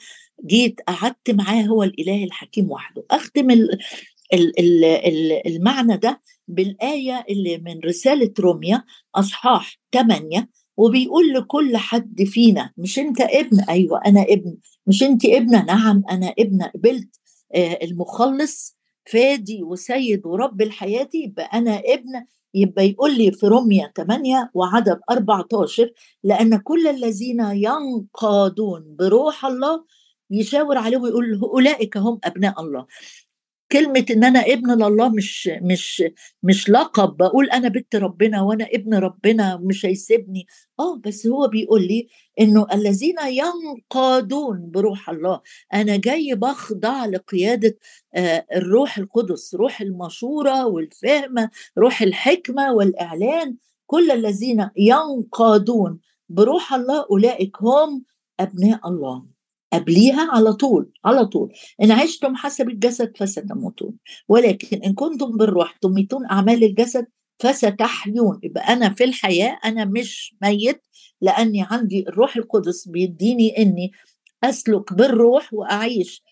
جيت 0.45 0.81
قعدت 0.87 1.31
معاه 1.31 1.61
هو 1.63 1.83
الإله 1.83 2.23
الحكيم 2.23 2.71
وحده. 2.71 3.05
أختم 3.11 3.47
المعنى 5.45 5.97
ده 5.97 6.21
بالآية 6.47 7.25
اللي 7.29 7.57
من 7.57 7.79
رسالة 7.85 8.33
روميا 8.39 8.83
أصحاح 9.15 9.79
8 9.93 10.49
وبيقول 10.77 11.33
لكل 11.33 11.77
حد 11.77 12.23
فينا 12.23 12.71
مش 12.77 12.99
أنت 12.99 13.21
ابن؟ 13.21 13.59
أيوه 13.59 14.01
أنا 14.05 14.21
ابن. 14.29 14.57
مش 14.87 15.03
أنت 15.03 15.25
ابنة؟ 15.25 15.65
نعم 15.65 16.03
أنا 16.11 16.33
ابنة. 16.39 16.65
قبلت 16.75 17.20
المخلص 17.55 18.77
فادي 19.11 19.63
وسيد 19.63 20.25
ورب 20.25 20.61
الحياة 20.61 21.09
يبقى 21.13 21.43
أنا 21.53 21.79
ابن 21.85 22.25
يبقى 22.53 22.87
يقول 22.89 23.17
لي 23.17 23.31
في 23.31 23.47
روميا 23.47 23.91
8 23.97 24.51
وعدد 24.53 24.99
14 25.11 25.91
لأن 26.23 26.57
كل 26.57 26.87
الذين 26.87 27.39
ينقادون 27.41 28.95
بروح 28.99 29.45
الله 29.45 29.85
يشاور 30.31 30.77
عليهم 30.77 31.01
ويقول 31.03 31.39
اولئك 31.43 31.97
هم 31.97 32.19
أبناء 32.23 32.61
الله. 32.61 32.85
كلمة 33.71 34.05
إن 34.11 34.23
أنا 34.23 34.39
ابن 34.39 34.71
لله 34.71 35.09
مش 35.09 35.49
مش 35.61 36.03
مش 36.43 36.69
لقب 36.69 37.17
بقول 37.17 37.49
أنا 37.49 37.67
بنت 37.69 37.95
ربنا 37.95 38.41
وأنا 38.41 38.67
ابن 38.73 38.93
ربنا 38.93 39.57
مش 39.57 39.85
هيسيبني. 39.85 40.45
آه 40.79 40.97
بس 41.05 41.27
هو 41.27 41.47
بيقول 41.47 41.81
لي 41.87 42.07
إنه 42.39 42.67
الذين 42.73 43.15
ينقادون 43.27 44.71
بروح 44.71 45.09
الله 45.09 45.41
أنا 45.73 45.97
جاي 45.97 46.35
بخضع 46.35 47.05
لقيادة 47.05 47.77
آه 48.15 48.45
الروح 48.55 48.97
القدس 48.97 49.55
روح 49.55 49.81
المشورة 49.81 50.65
والفهم 50.65 51.49
روح 51.77 52.01
الحكمة 52.01 52.73
والإعلان. 52.73 53.55
كل 53.87 54.11
الذين 54.11 54.69
ينقادون 54.77 55.99
بروح 56.29 56.73
الله 56.73 57.05
أولئك 57.11 57.57
هم 57.61 58.03
أبناء 58.39 58.87
الله. 58.89 59.25
قبليها 59.73 60.29
على 60.31 60.53
طول 60.53 60.91
على 61.05 61.25
طول. 61.25 61.53
إن 61.81 61.91
عشتم 61.91 62.35
حسب 62.35 62.69
الجسد 62.69 63.17
فستموتون. 63.17 63.93
ولكن 64.27 64.77
إن 64.77 64.93
كنتم 64.93 65.37
بالروح 65.37 65.77
تميتون 65.81 66.25
أعمال 66.25 66.63
الجسد 66.63 67.07
فستحيون. 67.39 68.39
يبقى 68.43 68.73
أنا 68.73 68.93
في 68.93 69.03
الحياة 69.03 69.59
أنا 69.65 69.85
مش 69.85 70.35
ميت 70.43 70.81
لأني 71.21 71.65
عندي 71.69 72.05
الروح 72.09 72.35
القدس 72.35 72.87
بيديني 72.87 73.57
إني 73.57 73.91
أسلك 74.43 74.93
بالروح 74.93 75.53
وأعيش 75.53 76.23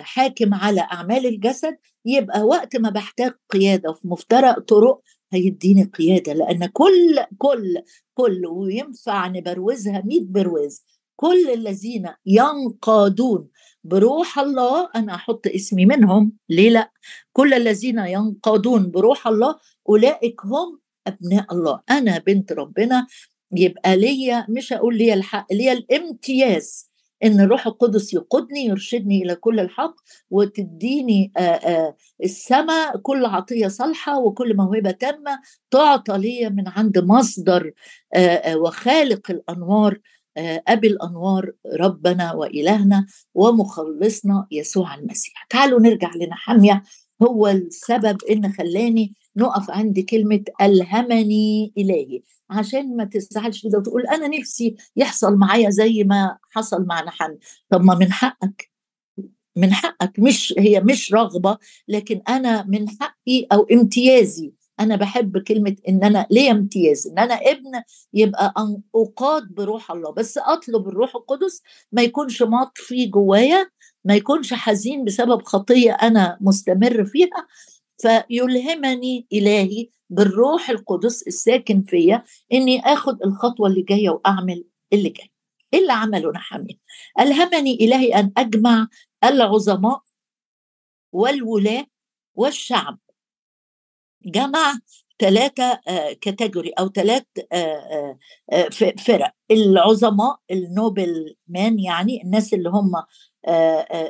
حاكم 0.00 0.54
على 0.54 0.80
أعمال 0.80 1.26
الجسد. 1.26 1.76
يبقى 2.04 2.42
وقت 2.42 2.76
ما 2.76 2.90
بحتاج 2.90 3.32
قيادة 3.50 3.92
في 3.92 4.08
مفترق 4.08 4.58
طرق 4.58 5.00
هيديني 5.32 5.84
قيادة. 5.84 6.32
لأن 6.32 6.66
كل 6.66 7.18
كل 7.38 7.74
كل 8.14 8.46
وينفع 8.46 9.26
نبروزها 9.28 10.02
100 10.06 10.20
برواز 10.24 10.84
كل 11.16 11.50
الذين 11.54 12.08
ينقادون 12.26 13.48
بروح 13.84 14.38
الله 14.38 14.88
أنا 14.94 15.14
أحط 15.14 15.46
اسمي 15.46 15.86
منهم 15.86 16.32
ليه 16.48 16.70
لأ؟ 16.70 16.90
كل 17.32 17.54
الذين 17.54 17.98
ينقادون 17.98 18.90
بروح 18.90 19.26
الله 19.26 19.56
أولئك 19.88 20.40
هم 20.44 20.80
أبناء 21.06 21.54
الله. 21.54 21.80
أنا 21.90 22.18
بنت 22.18 22.52
ربنا 22.52 23.06
يبقى 23.52 23.96
ليا 23.96 24.46
مش 24.48 24.72
هقول 24.72 24.98
ليا 24.98 25.14
الحق 25.14 25.52
ليا 25.52 25.72
الامتياز. 25.72 26.90
إن 27.24 27.40
الروح 27.40 27.66
القدس 27.66 28.14
يقودني 28.14 28.64
يرشدني 28.64 29.22
إلى 29.22 29.34
كل 29.34 29.60
الحق 29.60 29.94
وتديني 30.30 31.32
السماء 32.24 32.96
كل 32.96 33.24
عطية 33.24 33.68
صالحة 33.68 34.18
وكل 34.20 34.56
موهبة 34.56 34.90
تامة 34.90 35.40
تعطى 35.70 36.18
لي 36.18 36.50
من 36.50 36.68
عند 36.68 36.98
مصدر 36.98 37.72
وخالق 38.54 39.30
الأنوار. 39.30 39.98
أبي 40.38 40.86
الأنوار 40.88 41.52
ربنا 41.80 42.32
وإلهنا 42.32 43.06
ومخلصنا 43.34 44.46
يسوع 44.50 44.94
المسيح. 44.94 45.46
تعالوا 45.50 45.80
نرجع 45.80 46.10
لنحمية. 46.16 46.82
هو 47.22 47.48
السبب 47.48 48.18
إن 48.30 48.52
خلاني 48.52 49.14
نقف 49.36 49.70
عند 49.70 50.00
كلمة 50.00 50.44
ألهمني 50.60 51.72
إلهي. 51.78 52.22
عشان 52.50 52.96
ما 52.96 53.04
تزعلش 53.04 53.62
كده 53.62 53.78
وتقول 53.78 54.06
أنا 54.06 54.28
نفسي 54.38 54.76
يحصل 54.96 55.36
معايا 55.36 55.70
زي 55.70 56.04
ما 56.04 56.38
حصل 56.50 56.86
مع 56.86 57.04
نحن. 57.04 57.38
طب 57.70 57.84
ما 57.84 57.94
من 57.94 58.12
حقك. 58.12 58.70
من 59.56 59.72
حقك. 59.72 60.18
مش 60.18 60.54
هي 60.58 60.80
مش 60.80 61.12
رغبة 61.12 61.58
لكن 61.88 62.22
أنا 62.28 62.64
من 62.68 62.88
حقي 62.88 63.46
أو 63.52 63.66
امتيازي. 63.72 64.52
أنا 64.80 64.96
بحب 64.96 65.38
كلمة 65.38 65.76
إن 65.88 66.04
أنا 66.04 66.26
ليه 66.30 66.50
امتياز 66.50 67.06
إن 67.06 67.18
أنا 67.18 67.34
ابن 67.34 67.82
يبقى 68.12 68.54
أقاد 68.94 69.42
بروح 69.54 69.90
الله. 69.90 70.12
بس 70.12 70.38
أطلب 70.38 70.88
الروح 70.88 71.16
القدس 71.16 71.62
ما 71.92 72.02
يكونش 72.02 72.42
مطفي 72.42 73.06
جوايا 73.06 73.70
ما 74.04 74.14
يكونش 74.14 74.54
حزين 74.54 75.04
بسبب 75.04 75.42
خطية 75.42 75.92
أنا 75.92 76.38
مستمر 76.40 77.04
فيها. 77.04 77.46
فيلهمني 77.98 79.26
إلهي 79.32 79.88
بالروح 80.10 80.70
القدس 80.70 81.22
الساكن 81.26 81.82
فيا 81.82 82.24
إني 82.52 82.80
آخد 82.80 83.22
الخطوة 83.22 83.68
اللي 83.68 83.82
جاية 83.82 84.10
وأعمل 84.10 84.64
اللي 84.92 85.08
جاي. 85.08 85.30
إيه 85.74 85.80
اللي 85.80 85.92
عمله 85.92 86.30
نحمي 86.32 86.78
ألهمني 87.20 87.74
إلهي 87.74 88.14
أن 88.14 88.32
أجمع 88.36 88.88
العظماء 89.24 90.00
والولاة 91.12 91.86
والشعب. 92.34 92.98
جمع 94.26 94.74
ثلاثة 95.18 95.80
كاتيجوري 96.20 96.70
أو 96.70 96.88
ثلاث 96.88 97.22
آه، 97.52 98.18
آه، 98.52 98.68
فرق. 99.06 99.32
العظماء 99.50 100.36
النوبل 100.50 101.34
مان 101.48 101.78
يعني 101.78 102.22
الناس 102.22 102.54
اللي 102.54 102.68
هم 102.68 102.92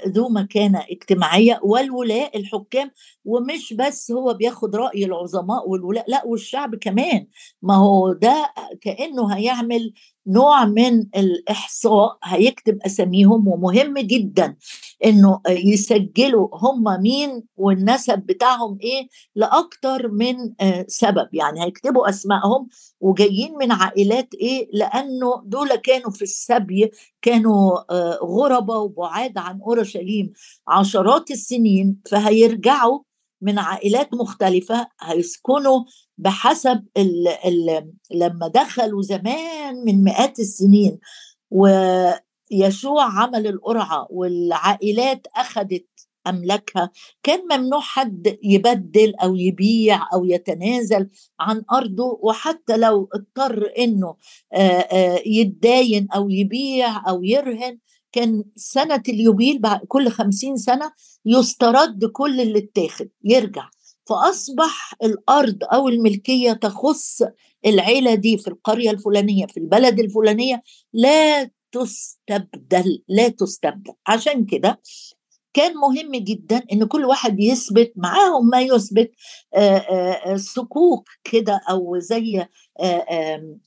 ذو 0.08 0.28
مكانة 0.28 0.84
اجتماعية 0.90 1.60
والولاء 1.62 2.38
الحكام. 2.38 2.90
ومش 3.24 3.72
بس 3.72 4.10
هو 4.12 4.34
بياخد 4.34 4.76
رأي 4.76 5.04
العظماء 5.04 5.68
والولاء 5.68 6.10
لأ 6.10 6.22
والشعب 6.26 6.74
كمان. 6.74 7.26
ما 7.62 7.74
هو 7.76 8.12
ده 8.12 8.52
كأنه 8.80 9.34
هيعمل 9.36 9.92
نوع 10.26 10.64
من 10.64 11.06
الإحصاء 11.16 12.18
هيكتب 12.24 12.78
أساميهم 12.86 13.48
ومهم 13.48 13.98
جدا 13.98 14.56
إنه 15.04 15.40
يسجلوا 15.48 16.48
هم 16.52 17.02
مين 17.02 17.42
والنسب 17.56 18.18
بتاعهم 18.18 18.78
إيه 18.82 19.08
لأكتر 19.34 20.08
من 20.08 20.34
سبب. 20.86 21.28
يعني 21.32 21.64
هيكتبوا 21.64 22.08
أسمائهم 22.08 22.68
وجايين 23.00 23.54
من 23.58 23.72
عائلات 23.72 24.34
إيه 24.34 24.68
لأنه 24.72 25.42
دول 25.44 25.74
كانوا 25.76 26.10
في 26.10 26.22
السبي 26.22 26.90
كانوا 27.22 27.78
غربة 28.24 28.74
وبعاد 28.78 29.38
عن 29.38 29.60
أورشليم 29.60 30.32
عشرات 30.68 31.30
السنين 31.30 32.00
فهيرجعوا 32.10 32.98
من 33.40 33.58
عائلات 33.58 34.14
مختلفة 34.14 34.88
هيسكنوا 35.00 35.84
بحسب 36.18 36.84
ال 36.96 37.28
ال 37.28 37.92
لما 38.10 38.48
دخلوا 38.48 39.02
زمان 39.02 39.84
من 39.84 40.04
مئات 40.04 40.38
السنين. 40.38 40.98
ويشوع 41.50 43.04
عمل 43.04 43.46
القرعة 43.46 44.06
والعائلات 44.10 45.26
أخذت 45.36 45.86
أملكها 46.26 46.90
كان 47.22 47.40
ممنوع 47.52 47.80
حد 47.80 48.38
يبدل 48.42 49.14
أو 49.14 49.36
يبيع 49.36 50.00
أو 50.14 50.24
يتنازل 50.24 51.08
عن 51.40 51.62
أرضه 51.72 52.18
وحتى 52.22 52.76
لو 52.76 53.08
اضطر 53.14 53.70
إنه 53.78 54.14
يتداين 55.26 56.08
أو 56.14 56.30
يبيع 56.30 57.08
أو 57.08 57.24
يرهن 57.24 57.78
كان 58.12 58.44
سنة 58.56 59.02
اليوبيل 59.08 59.60
كل 59.88 60.08
خمسين 60.08 60.56
سنة 60.56 60.92
يسترد 61.26 62.04
كل 62.04 62.40
اللي 62.40 62.58
اتاخد 62.58 63.08
يرجع. 63.24 63.68
فأصبح 64.08 64.94
الأرض 65.02 65.58
أو 65.64 65.88
الملكية 65.88 66.52
تخص 66.52 67.22
العيلة 67.66 68.14
دي 68.14 68.38
في 68.38 68.48
القرية 68.48 68.90
الفلانية 68.90 69.46
في 69.46 69.56
البلد 69.56 70.00
الفلانية 70.00 70.62
لا 70.92 71.50
تستبدل 71.72 73.02
لا 73.08 73.28
تستبدل. 73.28 73.92
عشان 74.06 74.44
كده 74.46 74.80
كان 75.56 75.74
مهم 75.76 76.12
جدا 76.16 76.62
إن 76.72 76.84
كل 76.84 77.04
واحد 77.04 77.40
يثبت 77.40 77.92
معاهم 77.96 78.48
ما 78.48 78.60
يثبت 78.60 79.10
صكوك 80.36 81.08
كده 81.24 81.60
أو 81.70 81.98
زي 81.98 82.46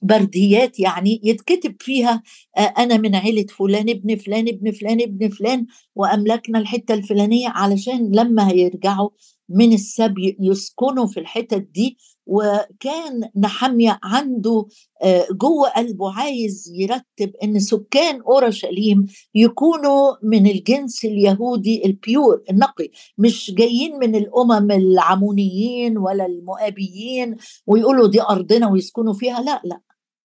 برديات 0.02 0.80
يعني 0.80 1.21
يتكتب 1.23 1.75
فيها 1.80 2.23
أنا 2.58 2.97
من 2.97 3.15
عيلة 3.15 3.45
فلان 3.58 3.89
ابن 3.89 4.15
فلان 4.15 4.47
ابن 4.47 4.71
فلان 4.71 5.02
ابن 5.02 5.30
فلان 5.30 5.65
وأملكنا 5.95 6.60
الحتة 6.60 6.93
الفلانية 6.93 7.49
علشان 7.49 8.12
لما 8.15 8.52
هيرجعوا 8.52 9.10
من 9.49 9.73
السبي 9.73 10.38
يسكنوا 10.39 11.08
في 11.08 11.19
الحتت 11.19 11.67
دي 11.73 11.97
وكان 12.29 13.29
نحمية 13.35 13.99
عنده 14.03 14.65
آه، 15.03 15.27
جوه 15.31 15.69
قلبه 15.69 16.13
عايز 16.13 16.71
يرتب 16.75 17.35
إن 17.43 17.59
سكان 17.59 18.21
أورشليم 18.21 19.05
يكونوا 19.35 20.15
من 20.23 20.47
الجنس 20.47 21.05
اليهودي 21.05 21.85
البيور 21.85 22.43
النقي 22.49 22.89
مش 23.17 23.51
جايين 23.57 23.99
من 23.99 24.15
الأمم 24.15 24.71
العمونيين 24.71 25.97
ولا 25.97 26.25
المؤابيين 26.25 27.35
ويقولوا 27.67 28.07
دي 28.07 28.21
أرضنا 28.21 28.71
ويسكنوا 28.71 29.13
فيها 29.13 29.41
لا 29.41 29.61
لا 29.63 29.81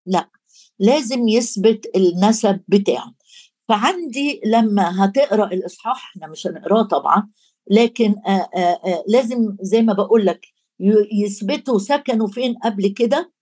لا 0.07 0.31
لازم 0.79 1.29
يثبت 1.29 1.91
النسب 1.97 2.61
بتاعه. 2.69 3.15
فعندي 3.69 4.41
لما 4.47 5.05
هتقرأ 5.05 5.47
الإصحاح 5.47 6.11
إحنا 6.17 6.27
مش 6.27 6.47
هنقراه 6.47 6.83
طبعا 6.83 7.29
لكن 7.71 8.15
آآ 8.27 8.49
آآ 8.57 9.05
لازم 9.09 9.57
زي 9.61 9.83
ما 9.83 9.93
بقول 9.93 10.27
لك 10.27 10.54
يثبتوا 11.13 11.79
سكنوا 11.79 12.29
فين 12.29 12.55
قبل 12.65 12.89
كده 12.89 13.33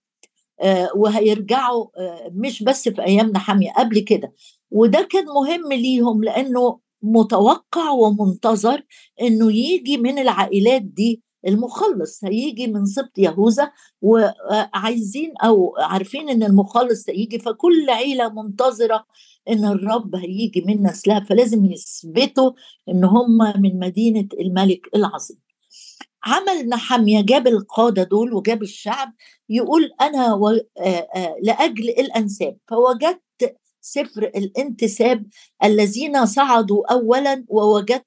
وهيرجعوا 0.95 1.85
مش 2.31 2.63
بس 2.63 2.89
في 2.89 3.01
ايامنا 3.05 3.39
حاميه 3.39 3.71
قبل 3.71 3.99
كده. 3.99 4.33
وده 4.71 5.07
كان 5.11 5.25
مهم 5.25 5.73
ليهم 5.73 6.23
لأنه 6.23 6.79
متوقع 7.01 7.89
ومنتظر 7.89 8.83
إنه 9.21 9.51
يجي 9.51 9.97
من 9.97 10.19
العائلات 10.19 10.81
دي 10.81 11.23
المخلص. 11.47 12.23
هيجي 12.23 12.67
من 12.67 12.85
سبط 12.85 13.17
يهوذا 13.17 13.71
وعايزين 14.01 15.33
أو 15.43 15.75
عارفين 15.79 16.29
إن 16.29 16.43
المخلص 16.43 17.09
هيجي 17.09 17.39
فكل 17.39 17.89
عيلة 17.89 18.29
منتظرة 18.29 19.05
إن 19.49 19.65
الرب 19.65 20.15
هيجي 20.15 20.63
من 20.67 20.83
نسلها. 20.83 21.19
فلازم 21.19 21.65
يثبتوا 21.65 22.51
إن 22.89 23.03
هم 23.03 23.37
من 23.61 23.79
مدينة 23.79 24.27
الملك 24.39 24.81
العظيم. 24.95 25.37
عمل 26.25 26.69
نحمية 26.69 27.21
جاب 27.21 27.47
القادة 27.47 28.03
دول 28.03 28.33
وجاب 28.33 28.61
الشعب 28.63 29.13
يقول 29.49 29.91
أنا 30.01 30.33
و... 30.33 30.49
لأجل 31.41 31.89
الأنساب. 31.89 32.57
فوجدت 32.67 33.57
سفر 33.81 34.23
الانتساب 34.23 35.25
الذين 35.63 36.25
صعدوا 36.25 36.93
أولا 36.93 37.45
ووجدت 37.47 38.05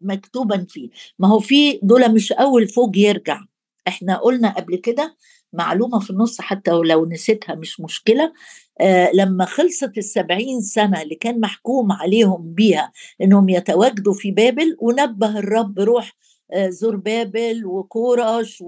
مكتوبا 0.00 0.66
فيه. 0.68 0.88
ما 1.18 1.28
هو 1.28 1.38
في 1.40 1.80
دول 1.82 2.14
مش 2.14 2.32
أول 2.32 2.68
فوج 2.68 2.96
يرجع. 2.96 3.40
إحنا 3.88 4.16
قلنا 4.16 4.48
قبل 4.54 4.76
كده 4.76 5.16
معلومة 5.52 5.98
في 5.98 6.10
النص 6.10 6.40
حتى 6.40 6.70
ولو 6.70 7.06
نسيتها 7.06 7.54
مش 7.54 7.80
مشكلة 7.80 8.32
آه 8.80 9.10
لما 9.14 9.44
خلصت 9.44 9.98
السبعين 9.98 10.60
سنة 10.60 11.02
اللي 11.02 11.14
كان 11.14 11.40
محكوم 11.40 11.92
عليهم 11.92 12.54
بيها 12.54 12.92
إنهم 13.22 13.48
يتواجدوا 13.48 14.14
في 14.14 14.30
بابل 14.30 14.76
ونبه 14.80 15.38
الرب 15.38 15.78
روح 15.78 16.12
آه 16.52 16.68
زور 16.68 16.96
بابل 16.96 17.66
وكورش. 17.66 18.64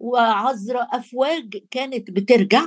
وعزرة 0.00 0.88
أفواج 0.92 1.56
كانت 1.70 2.10
بترجع 2.10 2.66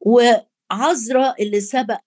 وعزرة 0.00 1.34
اللي 1.40 1.60
سبق 1.60 1.98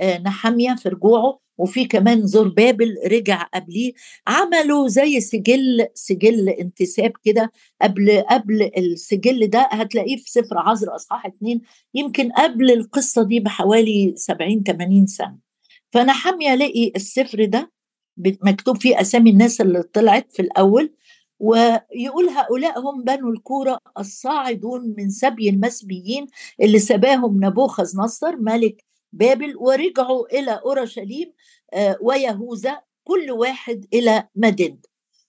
آه 0.00 0.18
نحمية 0.18 0.74
في 0.74 0.88
رجوعه 0.88 1.40
وفي 1.58 1.84
كمان 1.84 2.26
زور 2.26 2.48
بابل 2.48 2.96
رجع 3.06 3.42
قبليه 3.42 3.92
عملوا 4.26 4.88
زي 4.88 5.20
سجل 5.20 5.86
سجل 5.94 6.48
انتساب 6.48 7.12
كده 7.24 7.52
قبل 7.82 8.24
قبل 8.30 8.70
السجل 8.78 9.50
ده 9.50 9.68
هتلاقيه 9.72 10.16
في 10.16 10.30
سفر 10.30 10.58
عذر 10.58 10.94
أصحاح 10.94 11.26
اتنين 11.26 11.60
يمكن 11.94 12.32
قبل 12.32 12.70
القصة 12.70 13.22
دي 13.22 13.40
بحوالي 13.40 14.12
70 14.16 14.62
80 14.62 15.06
سنة 15.06 15.38
فانا 15.92 16.12
حاميه 16.12 16.54
الاقي 16.54 16.92
السفر 16.96 17.44
ده 17.44 17.72
مكتوب 18.18 18.76
فيه 18.80 19.00
أسامي 19.00 19.30
الناس 19.30 19.60
اللي 19.60 19.82
طلعت 19.82 20.32
في 20.32 20.42
الأول 20.42 20.94
ويقول 21.40 22.28
هؤلاء 22.28 22.80
هم 22.80 23.04
بنو 23.04 23.30
الكورة 23.30 23.78
الصاعدون 23.98 24.94
من 24.98 25.10
سبي 25.10 25.48
المسبيين 25.48 26.26
اللي 26.60 26.78
سباهم 26.78 27.44
نبوخذ 27.44 27.96
نصر 27.96 28.36
ملك 28.36 28.84
بابل 29.12 29.56
ورجعوا 29.56 30.38
إلى 30.38 30.60
أورشليم 30.64 31.32
آه، 31.74 31.96
ويهوذا 32.02 32.80
كل 33.04 33.30
واحد 33.30 33.86
إلى 33.94 34.28
مدينة. 34.36 34.78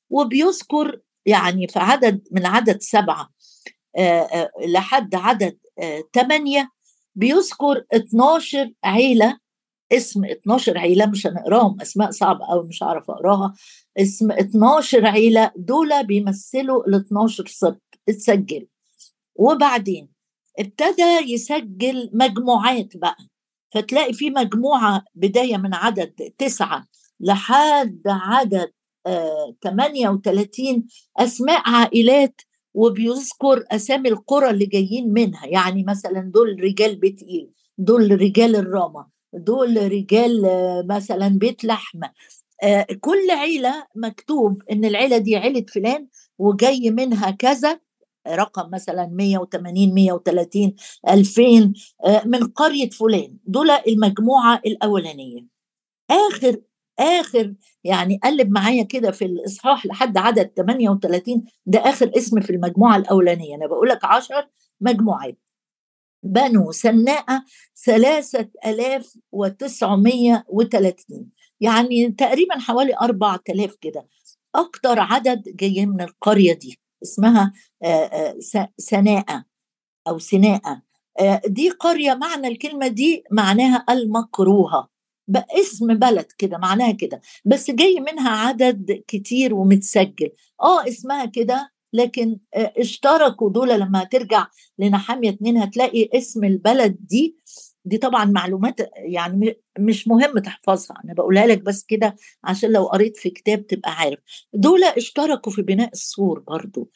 وبيذكر 0.10 0.99
يعني 1.25 1.67
في 1.67 1.80
عدد 1.80 2.21
من 2.32 2.45
عدد 2.45 2.82
سبعة 2.82 3.30
آه، 3.97 4.21
آه، 4.21 4.52
لحد 4.65 5.15
عدد 5.15 5.58
ثمانية 6.13 6.71
بيذكر 7.15 7.86
12 7.93 8.73
عيلة 8.84 9.39
اسم 9.91 10.25
12 10.25 10.78
عيلة 10.78 11.06
مش 11.06 11.28
هنقراهم 11.28 11.82
أسماء 11.82 12.12
صعبة 12.12 12.45
قوي 12.45 12.67
مش 12.67 12.84
هعرف 12.84 13.12
أقراها. 13.12 13.54
اسم 13.97 14.32
12 14.32 15.06
عيلة 15.06 15.52
دول 15.56 16.04
بيمثلوا 16.06 16.88
ال 16.88 16.95
12 16.95 17.45
سبط 17.47 17.82
اتسجل. 18.10 18.67
وبعدين 19.36 20.10
ابتدى 20.60 21.34
يسجل 21.34 22.10
مجموعات 22.13 22.97
بقى. 22.97 23.17
فتلاقي 23.73 24.13
في 24.13 24.30
مجموعة 24.30 25.04
بداية 25.15 25.58
من 25.58 25.73
عدد 25.73 26.12
تسعة 26.38 26.86
لحد 27.19 28.02
عدد 28.08 28.71
آه 29.08 29.56
38 29.63 30.86
أسماء 31.17 31.62
عائلات 31.69 32.41
وبيذكر 32.73 33.63
أسامي 33.71 34.10
القرى 34.10 34.49
اللي 34.49 34.65
جايين 34.65 35.13
منها. 35.13 35.45
يعني 35.45 35.84
مثلا 35.84 36.32
دول 36.34 36.63
رجال 36.63 36.95
بيت 36.95 37.23
ايل 37.23 37.52
دول 37.78 38.21
رجال 38.21 38.56
الرامه 38.56 39.18
دول 39.33 39.91
رجال 39.91 40.41
مثلا 40.87 41.27
بيت 41.27 41.63
لحم 41.65 41.99
آه، 42.63 42.87
كل 43.01 43.31
عيلة 43.31 43.85
مكتوب 43.95 44.63
إن 44.71 44.85
العيلة 44.85 45.17
دي 45.17 45.35
عيلة 45.35 45.65
فلان 45.73 46.07
وجاي 46.39 46.91
منها 46.91 47.31
كذا 47.31 47.79
رقم 48.27 48.69
مثلا 48.73 49.07
180 49.07 49.93
130 49.93 50.73
2000 51.09 51.73
من 52.25 52.43
قرية 52.47 52.89
فلان. 52.89 53.37
دول 53.45 53.69
المجموعة 53.71 54.61
الأولانية. 54.65 55.41
آخر 56.11 56.57
آخر 56.99 57.53
يعني 57.83 58.19
قلب 58.23 58.51
معايا 58.51 58.83
كده 58.83 59.11
في 59.11 59.25
الإصحاح 59.25 59.85
لحد 59.85 60.17
عدد 60.17 60.45
38 60.57 61.45
ده 61.65 61.79
آخر 61.79 62.11
اسم 62.17 62.41
في 62.41 62.49
المجموعة 62.49 62.97
الأولانية. 62.97 63.55
أنا 63.55 63.67
بقول 63.67 63.89
لك 63.89 64.05
10 64.05 64.49
مجموعات. 64.81 65.37
بنو 66.23 66.71
سناء 66.71 67.25
ثلاثة 67.86 68.49
ألاف 68.65 69.17
وتسعمية 69.32 70.45
وثلاثين 70.47 71.29
يعني 71.62 72.12
تقريبا 72.12 72.60
حوالي 72.60 72.95
أربعة 73.01 73.39
آلاف 73.49 73.75
كده. 73.82 74.08
أكتر 74.55 74.99
عدد 74.99 75.43
جاي 75.47 75.86
من 75.86 76.01
القرية 76.01 76.53
دي 76.53 76.79
اسمها 77.03 77.53
سناء 78.77 79.43
أو 80.08 80.19
سناء 80.19 80.79
دي 81.47 81.69
قرية 81.69 82.13
معنى 82.13 82.47
الكلمة 82.47 82.88
دي 82.88 83.23
معناها 83.32 83.86
المكروهة. 83.89 84.89
اسم 85.36 85.88
بلد 85.88 86.25
كده 86.38 86.58
معناها 86.58 86.91
كده. 86.91 87.21
بس 87.45 87.71
جاي 87.71 87.99
منها 87.99 88.29
عدد 88.29 89.03
كتير 89.08 89.53
ومتسجل. 89.55 90.29
آه 90.62 90.88
اسمها 90.88 91.25
كده 91.25 91.71
لكن 91.93 92.38
اشتركوا 92.54 93.49
دول 93.49 93.69
لما 93.69 94.04
هترجع 94.04 94.47
لنحامية 94.80 95.30
اتنين 95.30 95.58
هتلاقي 95.58 96.10
اسم 96.13 96.43
البلد 96.43 96.97
دي 96.99 97.36
دي 97.86 97.97
طبعا 97.97 98.25
معلومات 98.25 98.75
يعني 98.97 99.56
مش 99.80 100.08
مهم 100.08 100.39
تحفظها 100.39 100.97
أنا 101.06 101.13
بقولها 101.13 101.47
لك 101.47 101.62
بس 101.62 101.84
كده 101.84 102.15
عشان 102.43 102.71
لو 102.71 102.86
قريت 102.88 103.17
في 103.17 103.30
كتاب 103.30 103.67
تبقى 103.67 103.91
عارف. 103.91 104.19
دول 104.54 104.84
اشتركوا 104.84 105.52
في 105.52 105.62
بناء 105.62 105.89
السور 105.93 106.39
برضو. 106.39 106.89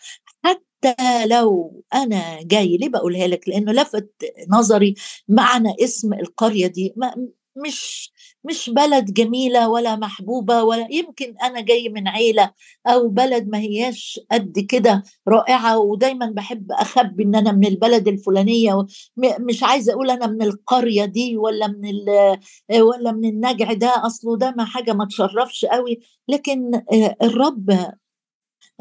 حتى 0.44 1.26
لو 1.28 1.82
أنا 1.94 2.40
جاي 2.44 2.78
ليه 2.78 2.90
بقولها 2.90 3.28
لك؟ 3.28 3.50
لأنه 3.50 3.72
لفت 3.72 4.10
نظري 4.50 4.96
معنى 5.28 5.76
اسم 5.84 6.14
القرية 6.14 6.68
دي 6.68 6.94
مش 7.56 8.12
مش 8.44 8.70
بلد 8.70 9.14
جميلة 9.14 9.70
ولا 9.70 9.96
محبوبة 9.96 10.64
ولا 10.64 10.88
يمكن 10.92 11.36
أنا 11.44 11.62
جاي 11.62 11.90
من 11.90 12.08
عيلة 12.08 12.52
أو 12.88 13.08
بلد 13.10 13.48
ما 13.48 13.58
هياش 13.60 14.20
قد 14.32 14.60
كده 14.60 15.04
رائعة 15.28 15.78
ودايما 15.80 16.26
بحب 16.26 16.72
أخبي 16.72 17.24
إن 17.24 17.36
أنا 17.36 17.52
من 17.52 17.66
البلد 17.66 18.08
الفلانية 18.08 18.86
مش 19.18 19.64
عايزة 19.64 19.94
أقول 19.94 20.12
أنا 20.12 20.28
من 20.28 20.42
القرية 20.42 21.06
دي 21.06 21.38
ولا 21.38 21.68
من 21.68 21.92
ولا 22.82 23.12
من 23.12 23.26
النجع 23.26 23.74
ده 23.74 23.94
أصله 24.06 24.38
ده 24.38 24.52
ما 24.58 24.66
حاجة 24.66 24.94
ما 24.94 25.06
تشرفش 25.06 25.66
قوي. 25.66 26.00
لكن 26.28 26.82
الرب 27.24 27.94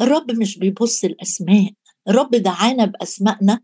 الرب 0.01 0.31
مش 0.31 0.59
بيبص 0.59 1.05
الاسماء 1.05 1.71
الرب 2.09 2.31
دعانا 2.31 2.85
بأسمائنا 2.85 3.61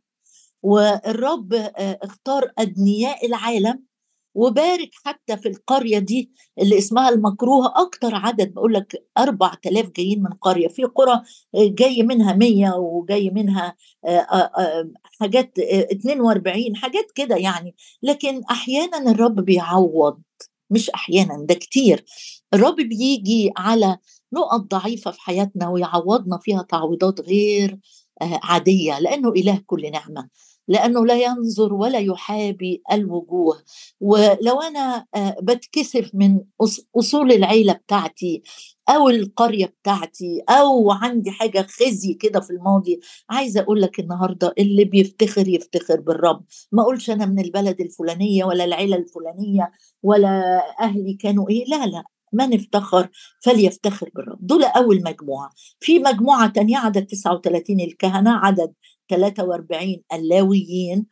والرب 0.62 1.52
اختار 1.78 2.52
أدنياء 2.58 3.26
العالم 3.26 3.87
وبارك 4.38 4.90
حتى 5.04 5.36
في 5.36 5.48
القرية 5.48 5.98
دي 5.98 6.30
اللي 6.58 6.78
اسمها 6.78 7.08
المكروهة 7.08 7.72
أكتر 7.76 8.14
عدد 8.14 8.54
بقول 8.54 8.74
لك 8.74 9.04
4000 9.18 9.90
جايين 9.96 10.22
من 10.22 10.30
قرية. 10.30 10.68
في 10.68 10.84
قرى 10.84 11.22
جاي 11.56 12.02
منها 12.02 12.32
100 12.32 12.70
وجاي 12.76 13.30
منها 13.30 13.76
حاجات 15.20 15.58
42 15.58 16.76
حاجات 16.76 17.10
كده 17.14 17.36
يعني. 17.36 17.74
لكن 18.02 18.42
أحيانا 18.50 19.10
الرب 19.10 19.34
بيعوض. 19.40 20.20
مش 20.70 20.90
أحيانا 20.90 21.46
ده 21.48 21.54
كتير. 21.54 22.04
الرب 22.54 22.76
بيجي 22.76 23.52
على 23.56 23.98
نقط 24.32 24.60
ضعيفة 24.60 25.10
في 25.10 25.20
حياتنا 25.20 25.68
ويعوضنا 25.68 26.38
فيها 26.42 26.62
تعويضات 26.62 27.20
غير 27.20 27.78
عادية 28.22 28.98
لأنه 28.98 29.28
إله 29.28 29.62
كل 29.66 29.90
نعمة. 29.90 30.28
لأنه 30.68 31.06
لا 31.06 31.14
ينظر 31.14 31.74
ولا 31.74 31.98
يحابي 31.98 32.82
الوجوه. 32.92 33.62
ولو 34.00 34.60
أنا 34.60 35.06
آه، 35.14 35.36
بتكسف 35.42 36.10
من 36.14 36.40
أصول 36.98 37.32
العيلة 37.32 37.72
بتاعتي 37.72 38.42
أو 38.88 39.08
القرية 39.08 39.66
بتاعتي 39.66 40.42
أو 40.48 40.90
عندي 40.90 41.30
حاجة 41.30 41.66
خزي 41.70 42.14
كده 42.14 42.40
في 42.40 42.50
الماضي 42.50 43.00
عايزة 43.30 43.60
أقول 43.60 43.82
لك 43.82 44.00
النهارده 44.00 44.54
اللي 44.58 44.84
بيفتخر 44.84 45.48
يفتخر 45.48 46.00
بالرب. 46.00 46.44
ما 46.72 46.82
أقولش 46.82 47.10
أنا 47.10 47.26
من 47.26 47.38
البلد 47.38 47.80
الفلانية 47.80 48.44
ولا 48.44 48.64
العيلة 48.64 48.96
الفلانية 48.96 49.72
ولا 50.02 50.60
أهلي 50.80 51.14
كانوا 51.14 51.50
إيه 51.50 51.64
لا 51.66 51.86
لا. 51.86 52.04
من 52.32 52.54
افتخر 52.54 53.08
فليفتخر 53.40 54.10
بالرب. 54.14 54.38
دول 54.40 54.64
أول 54.64 55.02
مجموعة. 55.04 55.50
في 55.80 55.98
مجموعة 55.98 56.52
تانية 56.52 56.78
عدد 56.78 57.06
39 57.06 57.80
الكهنة 57.80 58.30
عدد 58.30 58.72
43 59.10 60.02
اللاويين 60.12 61.06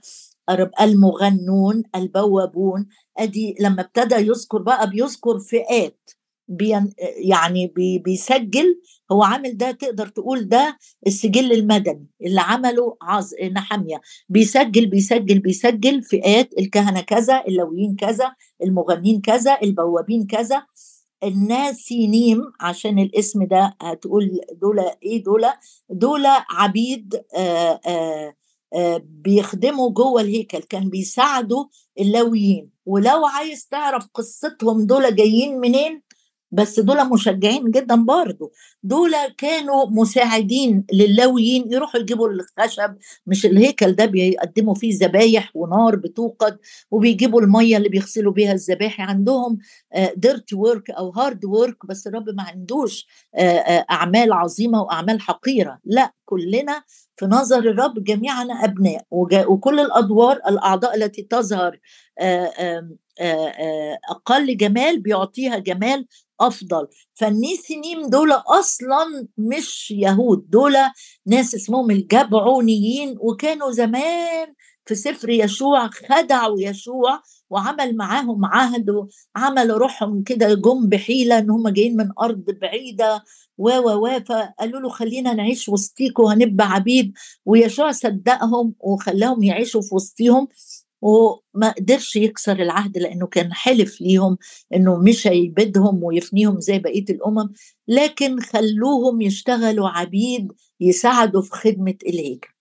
المغنون 0.81 1.83
البوابون. 1.97 2.87
أدي 3.19 3.55
لما 3.61 3.81
ابتدى 3.81 4.15
يذكر 4.15 4.63
بقى 4.63 4.91
بيذكر 4.91 5.39
فئات 5.39 6.11
بين 6.49 6.93
يعني 7.17 7.67
بي 7.67 7.99
بيسجل. 7.99 8.81
هو 9.13 9.23
عامل 9.23 9.57
ده 9.57 9.71
تقدر 9.71 10.09
تقول 10.09 10.49
ده 10.49 10.79
السجل 11.07 11.53
المدني 11.53 12.07
اللي 12.27 12.41
عمله 12.41 12.97
عز 13.03 13.35
نحمية. 13.53 14.01
بيسجل 14.29 14.87
بيسجل 14.87 15.39
بيسجل 15.39 16.03
فئات 16.03 16.51
الكهنة 16.59 17.01
كذا 17.01 17.43
اللويين 17.49 17.97
كذا 17.97 18.33
المغنين 18.63 19.21
كذا 19.21 19.59
البوابين 19.63 20.27
كذا. 20.27 20.67
الناسينيم 21.27 22.43
عشان 22.61 22.99
الاسم 22.99 23.45
ده 23.45 23.77
هتقول 23.83 24.41
دول 24.53 24.81
إيه 25.03 25.23
دول؟ 25.25 25.45
دول 25.91 26.27
عبيد 26.51 27.15
آآ 27.37 27.81
آآ 27.87 28.35
آآ 28.75 28.99
بيخدموا 29.05 29.91
جوه 29.91 30.21
الهيكل 30.21 30.59
كان 30.59 30.89
بيساعدوا 30.91 31.65
اللاويين. 32.01 32.71
ولو 32.87 33.27
عايز 33.27 33.67
تعرف 33.69 34.07
قصتهم 34.15 34.87
دول 34.87 35.17
جايين 35.17 35.59
منين؟ 35.61 36.03
بس 36.53 36.81
دول 36.81 37.09
مشجعين 37.11 37.71
جدا 37.71 37.95
برضه 37.95 38.53
دول 38.83 39.13
كانوا 39.39 39.87
مساعدين 39.91 40.85
للاويين 40.93 41.73
يروحوا 41.73 42.01
يجيبوا 42.01 42.29
الخشب 42.29 42.97
مش 43.27 43.47
الهيكل 43.47 43.93
ده 43.93 44.05
بيقدموا 44.05 44.75
فيه 44.75 44.99
ذبايح 45.07 45.51
ونار 45.55 45.97
بتوقد 45.97 46.59
وبيجيبوا 46.91 47.41
المية 47.41 47.77
اللي 47.77 47.89
بيغسلوا 47.89 48.33
بيها 48.33 48.53
الذبائح 48.53 49.01
عندهم 49.01 49.59
dirty 50.17 50.53
work 50.53 50.91
أو 50.91 51.11
hard 51.11 51.45
work 51.45 51.87
بس 51.87 52.07
الرب 52.07 52.29
ما 52.31 52.43
عندوش 52.43 53.07
أعمال 53.91 54.33
عظيمة 54.33 54.83
وأعمال 54.83 55.21
حقيرة. 55.21 55.79
لا 55.85 56.13
كلنا 56.25 56.83
في 57.17 57.27
نظر 57.27 57.59
الرب 57.59 58.05
جميعنا 58.05 58.65
أبناء 58.65 59.05
وكل 59.49 59.81
الأدوار 59.81 60.37
الأعضاء 60.49 60.97
التي 60.97 61.23
تظهر 61.23 61.79
أقل 64.11 64.57
جمال 64.57 65.01
بيعطيها 65.01 65.59
جمال 65.59 66.07
أفضل. 66.41 66.87
فالنيسينيم 67.15 68.07
دول 68.09 68.33
أصلا 68.33 69.27
مش 69.39 69.91
يهود 69.91 70.51
دول 70.51 70.75
ناس 71.27 71.55
اسمهم 71.55 71.91
الجبعونيين 71.91 73.15
وكانوا 73.21 73.71
زمان 73.73 74.55
في 74.87 74.95
سفر 74.95 75.31
يشوع 75.31 75.89
خدعوا 75.89 76.57
يشوع 76.61 77.21
وعمل 77.51 77.97
معاهم 77.97 78.45
عهد 78.45 78.87
وعملوا 79.37 79.79
روحهم 79.79 80.23
كده 80.23 80.55
جم 80.55 80.89
بحيلة 80.89 81.39
إن 81.39 81.51
هم 81.51 81.69
جايين 81.69 81.97
من 81.97 82.09
أرض 82.23 82.45
بعيدة 82.63 83.25
و 83.59 83.69
و 83.71 84.07
و 84.07 84.21
فقالوا 84.29 84.81
له 84.81 84.89
خلينا 84.89 85.33
نعيش 85.35 85.69
وسطيكوا 85.69 86.33
هنبقى 86.33 86.67
عبيد. 86.73 87.13
ويشوع 87.47 87.93
صدقهم 87.93 88.75
وخلاهم 88.81 89.43
يعيشوا 89.43 89.83
في 89.83 89.95
وسطيهم. 89.95 90.49
وما 91.03 91.71
قدرش 91.79 92.17
يكسر 92.17 92.53
العهد 92.63 92.99
لأنه 92.99 93.27
كان 93.27 93.53
حلف 93.53 94.01
ليهم 94.01 94.39
إنه 94.75 94.99
مش 94.99 95.27
هيبيدهم 95.27 96.05
ويفنيهم 96.05 96.61
زي 96.61 96.79
بقية 96.79 97.05
الأمم 97.11 97.53
لكن 97.89 98.41
خلوهم 98.41 99.21
يشتغلوا 99.21 99.89
عبيد 99.89 100.53
يساعدوا 100.81 101.43
في 101.43 101.51
خدمة 101.51 101.95
الهيكل 102.07 102.56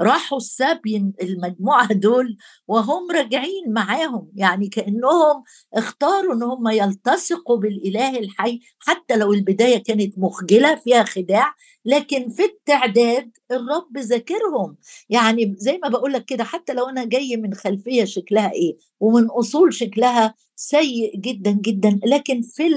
راحوا 0.00 0.38
السبي 0.38 1.12
المجموعة 1.22 1.92
دول 1.92 2.36
وهم 2.68 3.10
راجعين 3.10 3.72
معاهم 3.72 4.30
يعني 4.34 4.68
كأنهم 4.68 5.42
اختاروا 5.74 6.34
إن 6.34 6.42
هم 6.42 6.68
يلتصقوا 6.68 7.56
بالإله 7.56 8.18
الحي 8.18 8.60
حتى 8.78 9.16
لو 9.16 9.32
البداية 9.32 9.82
كانت 9.82 10.18
مخجلة 10.18 10.74
فيها 10.74 11.04
خداع 11.04 11.54
لكن 11.84 12.28
في 12.28 12.44
التعداد 12.44 13.30
الرب 13.50 13.98
ذاكرهم. 13.98 14.76
يعني 15.08 15.54
زي 15.58 15.78
ما 15.82 15.88
بقول 15.88 16.12
لك 16.12 16.24
كده 16.24 16.44
حتى 16.44 16.72
لو 16.72 16.88
أنا 16.88 17.04
جاي 17.04 17.36
من 17.36 17.54
خلفية 17.54 18.04
شكلها 18.04 18.52
إيه 18.52 18.76
ومن 19.00 19.26
أصول 19.26 19.74
شكلها 19.74 20.34
سيء 20.56 21.16
جدا 21.16 21.50
جدا 21.50 22.00
لكن 22.04 22.42
في 22.42 22.68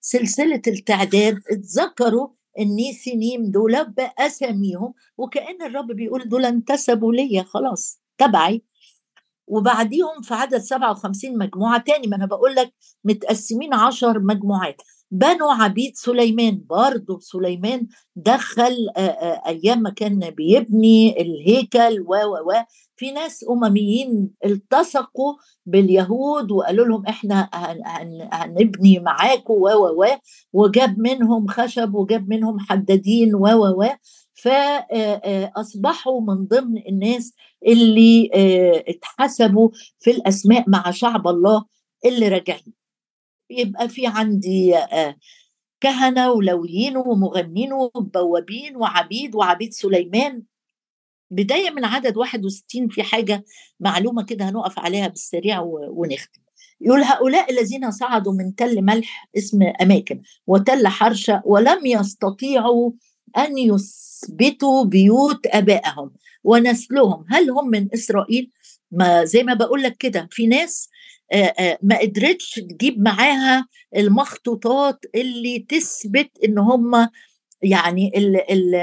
سلسلة 0.00 0.62
التعداد 0.66 1.40
اتذكروا 1.50 2.28
النيسينيم 2.58 3.50
دول 3.50 3.84
بأساميهم 3.84 4.94
وكأن 5.18 5.62
الرب 5.62 5.86
بيقول 5.86 6.28
دول 6.28 6.44
انتسبوا 6.44 7.12
ليا 7.12 7.42
خلاص 7.42 8.00
تبعي. 8.18 8.62
وبعديهم 9.46 10.22
في 10.22 10.34
عدد 10.34 10.58
57 10.58 11.38
مجموعة 11.38 11.82
تاني 11.82 12.06
ما 12.06 12.16
أنا 12.16 12.26
بقول 12.26 12.54
لك 12.54 12.72
متقسمين 13.04 13.74
عشر 13.74 14.20
مجموعات. 14.20 14.82
بنو 15.14 15.50
عبيد 15.50 15.92
سليمان. 15.96 16.62
برضه 16.70 17.18
سليمان 17.20 17.86
دخل 18.16 18.76
أيام 19.46 19.78
ما 19.82 19.90
كان 19.90 20.30
بيبني 20.30 21.20
الهيكل 21.22 22.00
و 22.00 22.14
و 22.14 22.52
في 22.96 23.10
ناس 23.12 23.44
أمميين 23.50 24.30
التصقوا 24.44 25.34
باليهود 25.66 26.50
وقالوا 26.50 26.86
لهم 26.86 27.06
إحنا 27.06 27.50
هنبني 28.32 28.98
معاكم 28.98 29.54
و 29.54 29.68
و 29.68 30.06
وجاب 30.52 30.98
منهم 30.98 31.46
خشب 31.46 31.94
وجاب 31.94 32.28
منهم 32.28 32.58
حدادين 32.60 33.34
و 33.34 33.46
و 33.48 33.84
فاصبحوا 34.34 36.20
من 36.20 36.46
ضمن 36.46 36.82
الناس 36.88 37.34
اللي 37.66 38.30
اتحسبوا 38.88 39.68
في 40.00 40.10
الأسماء 40.10 40.64
مع 40.70 40.90
شعب 40.90 41.28
الله 41.28 41.64
اللي 42.06 42.28
راجعين. 42.28 42.81
يبقى 43.58 43.88
في 43.88 44.06
عندي 44.06 44.74
كهنة 45.80 46.30
ولويين 46.32 46.96
ومغنين 46.96 47.72
وبوابين 47.72 48.76
وعبيد 48.76 49.34
وعبيد 49.34 49.72
سليمان. 49.72 50.42
بداية 51.30 51.70
من 51.70 51.84
عدد 51.84 52.16
61 52.16 52.88
في 52.88 53.02
حاجة 53.02 53.44
معلومة 53.80 54.22
كده 54.24 54.48
هنقف 54.48 54.78
عليها 54.78 55.08
بالسريع 55.08 55.60
ونختم. 55.66 56.42
يقول 56.80 57.02
هؤلاء 57.02 57.50
الذين 57.52 57.90
صعدوا 57.90 58.32
من 58.32 58.54
تل 58.54 58.82
ملح 58.82 59.28
اسم 59.36 59.62
أماكن 59.80 60.22
وتل 60.46 60.88
حرشة 60.88 61.42
ولم 61.44 61.86
يستطيعوا 61.86 62.92
أن 63.38 63.58
يثبتوا 63.58 64.84
بيوت 64.84 65.46
أبائهم 65.46 66.10
ونسلهم. 66.44 67.24
هل 67.30 67.50
هم 67.50 67.68
من 67.68 67.88
إسرائيل؟ 67.94 68.50
ما 68.90 69.24
زي 69.24 69.42
ما 69.42 69.54
بقول 69.54 69.82
لك 69.82 69.96
كده 69.96 70.28
في 70.30 70.46
ناس 70.46 70.88
ما 71.82 71.98
قدرتش 71.98 72.54
تجيب 72.54 73.00
معاها 73.00 73.66
المخطوطات 73.96 75.04
اللي 75.14 75.58
تثبت 75.58 76.30
إن 76.44 76.58
هم 76.58 77.08
يعني 77.62 78.12
ال 78.16 78.36
ال 78.52 78.74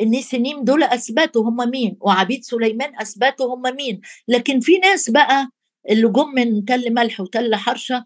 النسنيم 0.00 0.64
دول 0.64 0.82
أثبتوا 0.82 1.42
هم 1.48 1.70
مين 1.70 1.96
وعبيد 2.00 2.44
سليمان 2.44 3.00
أثبتوا 3.00 3.54
هم 3.54 3.62
مين. 3.76 4.00
لكن 4.28 4.60
في 4.60 4.78
ناس 4.78 5.10
بقى 5.10 5.48
اللي 5.90 6.08
جم 6.08 6.28
من 6.34 6.64
تل 6.64 6.94
ملح 6.94 7.20
وتل 7.20 7.54
حرشة 7.54 8.04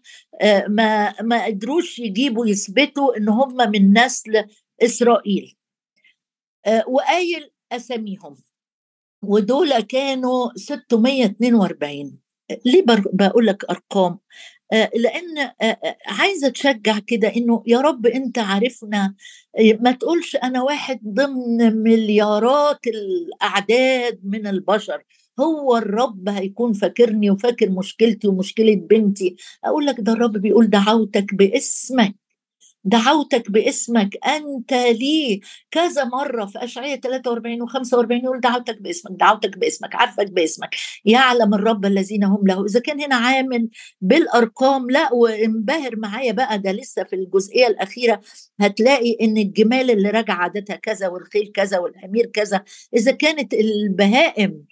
ما 0.67 1.21
ما 1.21 1.45
قدروش 1.45 1.99
يجيبوا 1.99 2.47
يثبتوا 2.47 3.17
إن 3.17 3.29
هم 3.29 3.71
من 3.71 3.97
نسل 3.99 4.45
إسرائيل. 4.83 5.55
وقايل 6.87 7.49
أساميهم. 7.71 8.35
ودول 9.23 9.79
كانوا 9.79 10.49
642 10.55 12.24
ليه 12.65 12.83
بقول 13.13 13.45
لك 13.45 13.65
أرقام؟ 13.69 14.19
لأن 14.95 15.51
عايزة 16.07 16.49
تشجع 16.49 16.99
كده 17.07 17.27
إنه 17.35 17.63
يا 17.67 17.81
رب 17.81 18.05
أنت 18.07 18.39
عارفنا 18.39 19.15
ما 19.79 19.91
تقولش 19.91 20.35
أنا 20.35 20.61
واحد 20.63 20.99
ضمن 21.07 21.83
مليارات 21.83 22.79
الأعداد 22.87 24.19
من 24.23 24.47
البشر. 24.47 25.03
هو 25.39 25.77
الرب 25.77 26.29
هيكون 26.29 26.73
فاكرني 26.73 27.29
وفاكر 27.31 27.69
مشكلتي 27.69 28.27
ومشكلة 28.27 28.75
بنتي. 28.75 29.35
أقول 29.65 29.85
لك 29.85 29.95
ده 29.99 30.11
الرب 30.13 30.37
بيقول 30.37 30.67
دعوتك 30.69 31.33
باسمك. 31.33 32.15
دعوتك 32.85 33.51
باسمك 33.51 34.17
أنت 34.27 34.73
لي. 34.73 35.39
كذا 35.71 36.03
مرة 36.03 36.45
في 36.45 36.63
اشعياء 36.63 36.99
43 36.99 37.67
و45 37.69 38.23
يقول 38.23 38.39
دعوتك 38.39 38.81
باسمك 38.81 39.11
دعوتك 39.19 39.57
باسمك 39.57 39.95
عارفك 39.95 40.31
باسمك. 40.31 40.69
يعلم 41.05 41.53
الرب 41.53 41.85
الذين 41.85 42.23
هم 42.23 42.47
له. 42.47 42.65
إذا 42.65 42.79
كان 42.79 43.01
هنا 43.01 43.15
عامل 43.15 43.69
بالأرقام 44.01 44.89
لا 44.91 45.13
وانبهر 45.13 45.95
معايا 45.95 46.31
بقى 46.31 46.59
ده 46.59 46.71
لسه 46.71 47.03
في 47.03 47.15
الجزئية 47.15 47.67
الأخيرة. 47.67 48.21
هتلاقي 48.61 49.17
إن 49.21 49.37
الجمال 49.37 49.91
اللي 49.91 50.09
راجع 50.09 50.33
عادتها 50.33 50.75
كذا 50.75 51.07
والخيل 51.07 51.51
كذا 51.55 51.79
والحمير 51.79 52.25
كذا. 52.25 52.63
إذا 52.95 53.11
كانت 53.11 53.53
البهائم 53.53 54.65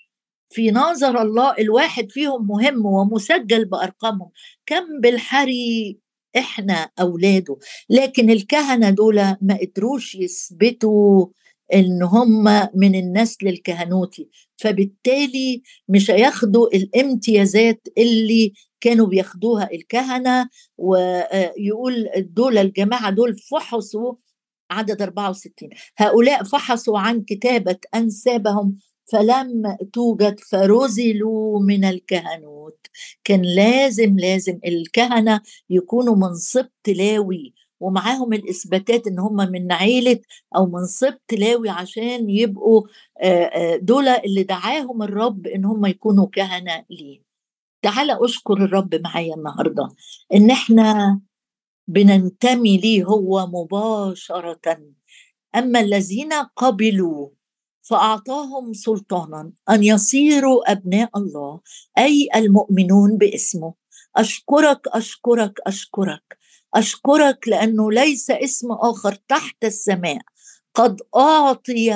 في 0.50 0.72
نظر 0.72 1.22
الله 1.22 1.56
الواحد 1.60 2.12
فيهم 2.12 2.48
مهم 2.48 2.86
ومسجل 2.86 3.66
بأرقامهم. 3.66 4.30
كم 4.66 5.00
بالحري 5.02 6.03
إحنا 6.38 6.90
أولاده. 7.00 7.58
لكن 7.90 8.30
الكهنة 8.30 8.90
دول 8.90 9.16
ما 9.42 9.58
قدروش 9.62 10.16
يثبتوا 10.16 11.26
إن 11.74 12.04
هم 12.04 12.44
من 12.76 12.96
النسل 12.96 13.48
الكهنوتي. 13.48 14.30
فبالتالي 14.58 15.62
مش 15.90 16.12
هياخدوا 16.12 16.68
الامتيازات 16.76 17.88
اللي 17.98 18.54
كانوا 18.82 19.08
بياخدوها 19.08 19.70
الكهنة 19.74 20.50
ويقول 20.78 22.10
دول 22.18 22.58
الجماعة 22.58 23.10
دول 23.10 23.38
فحصوا 23.38 24.14
عدد 24.72 25.02
64 25.02 25.70
هؤلاء 25.98 26.44
فحصوا 26.44 27.00
عن 27.00 27.22
كتابة 27.22 27.78
أنسابهم 27.96 28.78
فلم 29.06 29.78
توجد 29.94 30.40
فرزلوا 30.40 31.60
من 31.60 31.86
الكهنوت. 31.86 32.88
كان 33.24 33.42
لازم 33.42 34.20
لازم 34.20 34.60
الكهنة 34.66 35.42
يكونوا 35.70 36.16
من 36.16 36.36
سبط 36.36 36.88
لاوي 36.88 37.54
ومعاهم 37.80 38.34
الإثباتات 38.34 39.08
إن 39.08 39.20
هم 39.20 39.36
من 39.36 39.72
عيلة 39.72 40.20
أو 40.56 40.66
من 40.66 40.86
سبط 40.86 41.34
لاوي 41.34 41.70
عشان 41.70 42.30
يبقوا 42.30 42.82
دول 43.78 44.08
اللي 44.08 44.44
دعاهم 44.44 45.04
الرب 45.04 45.48
إن 45.48 45.66
هم 45.66 45.86
يكونوا 45.86 46.28
كهنة 46.28 46.86
ليه. 46.90 47.22
تعال 47.82 48.12
أشكر 48.12 48.54
الرب 48.54 48.96
معايا 48.96 49.36
النهاردة 49.36 49.90
إن 50.34 50.52
إحنا 50.52 51.20
بننتمي 51.88 52.78
ليه 52.78 53.04
هو 53.04 53.48
مباشرة. 53.48 54.78
أما 55.56 55.80
الذين 55.80 56.34
قبلوا 56.34 57.30
فأعطاهم 57.84 58.74
سلطانا 58.74 59.52
أن 59.70 59.84
يصيروا 59.84 60.72
أبناء 60.72 61.10
الله 61.18 61.60
أي 61.98 62.30
المؤمنون 62.36 63.18
باسمه. 63.18 63.74
أشكرك 64.16 64.88
أشكرك 64.88 65.60
أشكرك. 65.68 66.38
أشكرك 66.76 67.48
لأنه 67.48 67.92
ليس 67.92 68.32
اسم 68.32 68.72
آخر 68.72 69.14
تحت 69.28 69.64
السماء. 69.64 70.22
قد 70.76 71.02
أعطي 71.16 71.90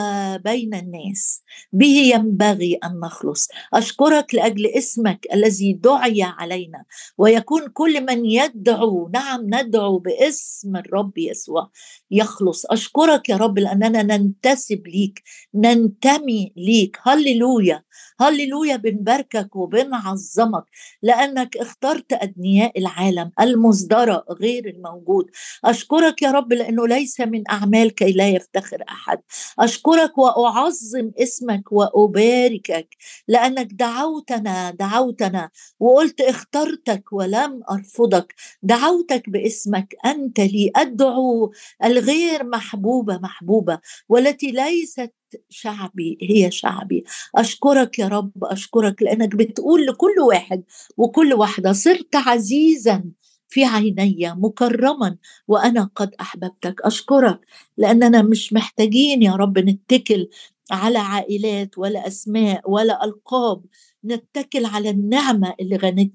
بين 0.43 0.73
الناس. 0.73 1.43
به 1.73 2.11
ينبغي 2.13 2.75
أن 2.83 2.99
نخلص. 2.99 3.47
أشكرك 3.73 4.35
لأجل 4.35 4.65
اسمك 4.67 5.27
الذي 5.33 5.73
دعي 5.73 6.23
علينا. 6.23 6.83
ويكون 7.17 7.67
كل 7.67 8.05
من 8.05 8.25
يدعو 8.25 9.09
نعم 9.13 9.41
ندعو 9.45 9.97
باسم 9.99 10.75
الرب 10.75 11.17
يسوع 11.17 11.69
يخلص. 12.11 12.65
أشكرك 12.65 13.29
يا 13.29 13.37
رب 13.37 13.59
لأننا 13.59 14.03
ننتسب 14.03 14.87
ليك 14.87 15.23
ننتمي 15.55 16.53
ليك. 16.57 16.97
هللويا. 17.03 17.83
هللويا. 18.21 18.75
بنباركك 18.75 19.55
وبنعظمك. 19.55 20.63
لأنك 21.01 21.57
اخترت 21.57 22.13
أدنياء 22.13 22.79
العالم 22.79 23.31
المصدره 23.39 24.25
غير 24.41 24.67
الموجود. 24.69 25.25
أشكرك 25.65 26.21
يا 26.21 26.31
رب 26.31 26.53
لأنه 26.53 26.87
ليس 26.87 27.19
من 27.21 27.43
اعمال 27.51 27.95
كي 27.95 28.11
لا 28.11 28.29
يفتخر 28.29 28.66
آخر 28.67 28.83
أحد. 28.89 29.19
أشكرك 29.59 30.17
وأعظم 30.17 31.11
اسمك 31.21 31.71
وأباركك 31.71 32.87
لأنك 33.27 33.67
دعوتنا 33.73 34.71
دعوتنا 34.71 35.49
وقلت 35.79 36.21
اخترتك 36.21 37.13
ولم 37.13 37.61
أرفضك. 37.71 38.35
دعوتك 38.63 39.29
باسمك 39.29 39.95
أنت 40.05 40.39
لي. 40.39 40.71
أدعو 40.75 41.51
الغير 41.83 42.43
محبوبة 42.43 43.17
محبوبة 43.17 43.79
والتي 44.09 44.51
ليست 44.51 45.13
شعبي 45.49 46.17
هي 46.21 46.51
شعبي. 46.51 47.03
أشكرك 47.35 47.99
يا 47.99 48.07
رب 48.07 48.31
أشكرك 48.43 49.01
لأنك 49.01 49.35
بتقول 49.35 49.85
لكل 49.85 50.19
واحد 50.27 50.63
وكل 50.97 51.33
واحدة 51.33 51.73
صرت 51.73 52.15
عزيزا. 52.15 53.03
في 53.49 53.65
عيني 53.65 54.33
مكرما 54.37 55.17
وأنا 55.47 55.89
قد 55.95 56.15
أحببتك. 56.21 56.81
أشكرك 56.81 57.39
لأننا 57.77 58.21
مش 58.21 58.53
محتاجين 58.53 59.21
يا 59.23 59.31
رب 59.35 59.59
نتكل 59.59 60.29
على 60.71 60.97
عائلات 60.99 61.77
ولا 61.77 62.07
أسماء 62.07 62.71
ولا 62.71 63.03
ألقاب. 63.05 63.61
نتكل 64.07 64.65
على 64.65 64.89
النعمة 64.89 65.53
اللي 65.59 65.75
غنت 65.77 66.13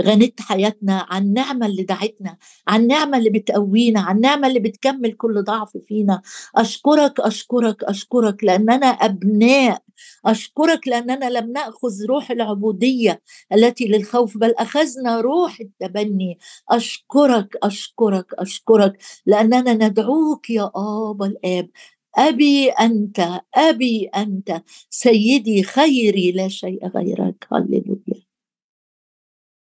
غنت 0.00 0.40
حياتنا 0.40 1.06
عن 1.10 1.22
النعمة 1.22 1.66
اللي 1.66 1.82
دعتنا 1.82 2.36
عن 2.68 2.80
النعمة 2.82 3.18
اللي 3.18 3.30
بتقوينا 3.30 4.00
عن 4.00 4.16
النعمة 4.16 4.48
اللي 4.48 4.60
بتكمل 4.60 5.12
كل 5.12 5.42
ضعف 5.44 5.76
فينا. 5.76 6.22
أشكرك 6.56 7.20
أشكرك 7.20 7.84
أشكرك 7.84 8.44
لأننا 8.44 8.86
أبناء. 8.86 9.82
أشكرك 10.26 10.88
لأننا 10.88 11.30
لم 11.30 11.52
نأخذ 11.52 12.04
روح 12.08 12.30
العبودية 12.30 13.22
التي 13.52 13.84
للخوف 13.88 14.38
بل 14.38 14.54
أخذنا 14.58 15.20
روح 15.20 15.60
التبني. 15.60 16.38
أشكرك 16.70 17.56
أشكرك 17.62 18.34
أشكرك 18.34 18.98
لأننا 19.26 19.72
ندعوك 19.88 20.50
يا 20.50 20.70
آبا 20.76 21.26
الآب. 21.26 21.70
أبي 22.18 22.68
أنت 22.70 23.40
أبي 23.54 24.06
أنت 24.16 24.62
سيدي 24.90 25.62
خيري 25.62 26.32
لا 26.32 26.48
شيء 26.48 26.86
غيرك. 26.88 27.46
هللويا. 27.52 28.05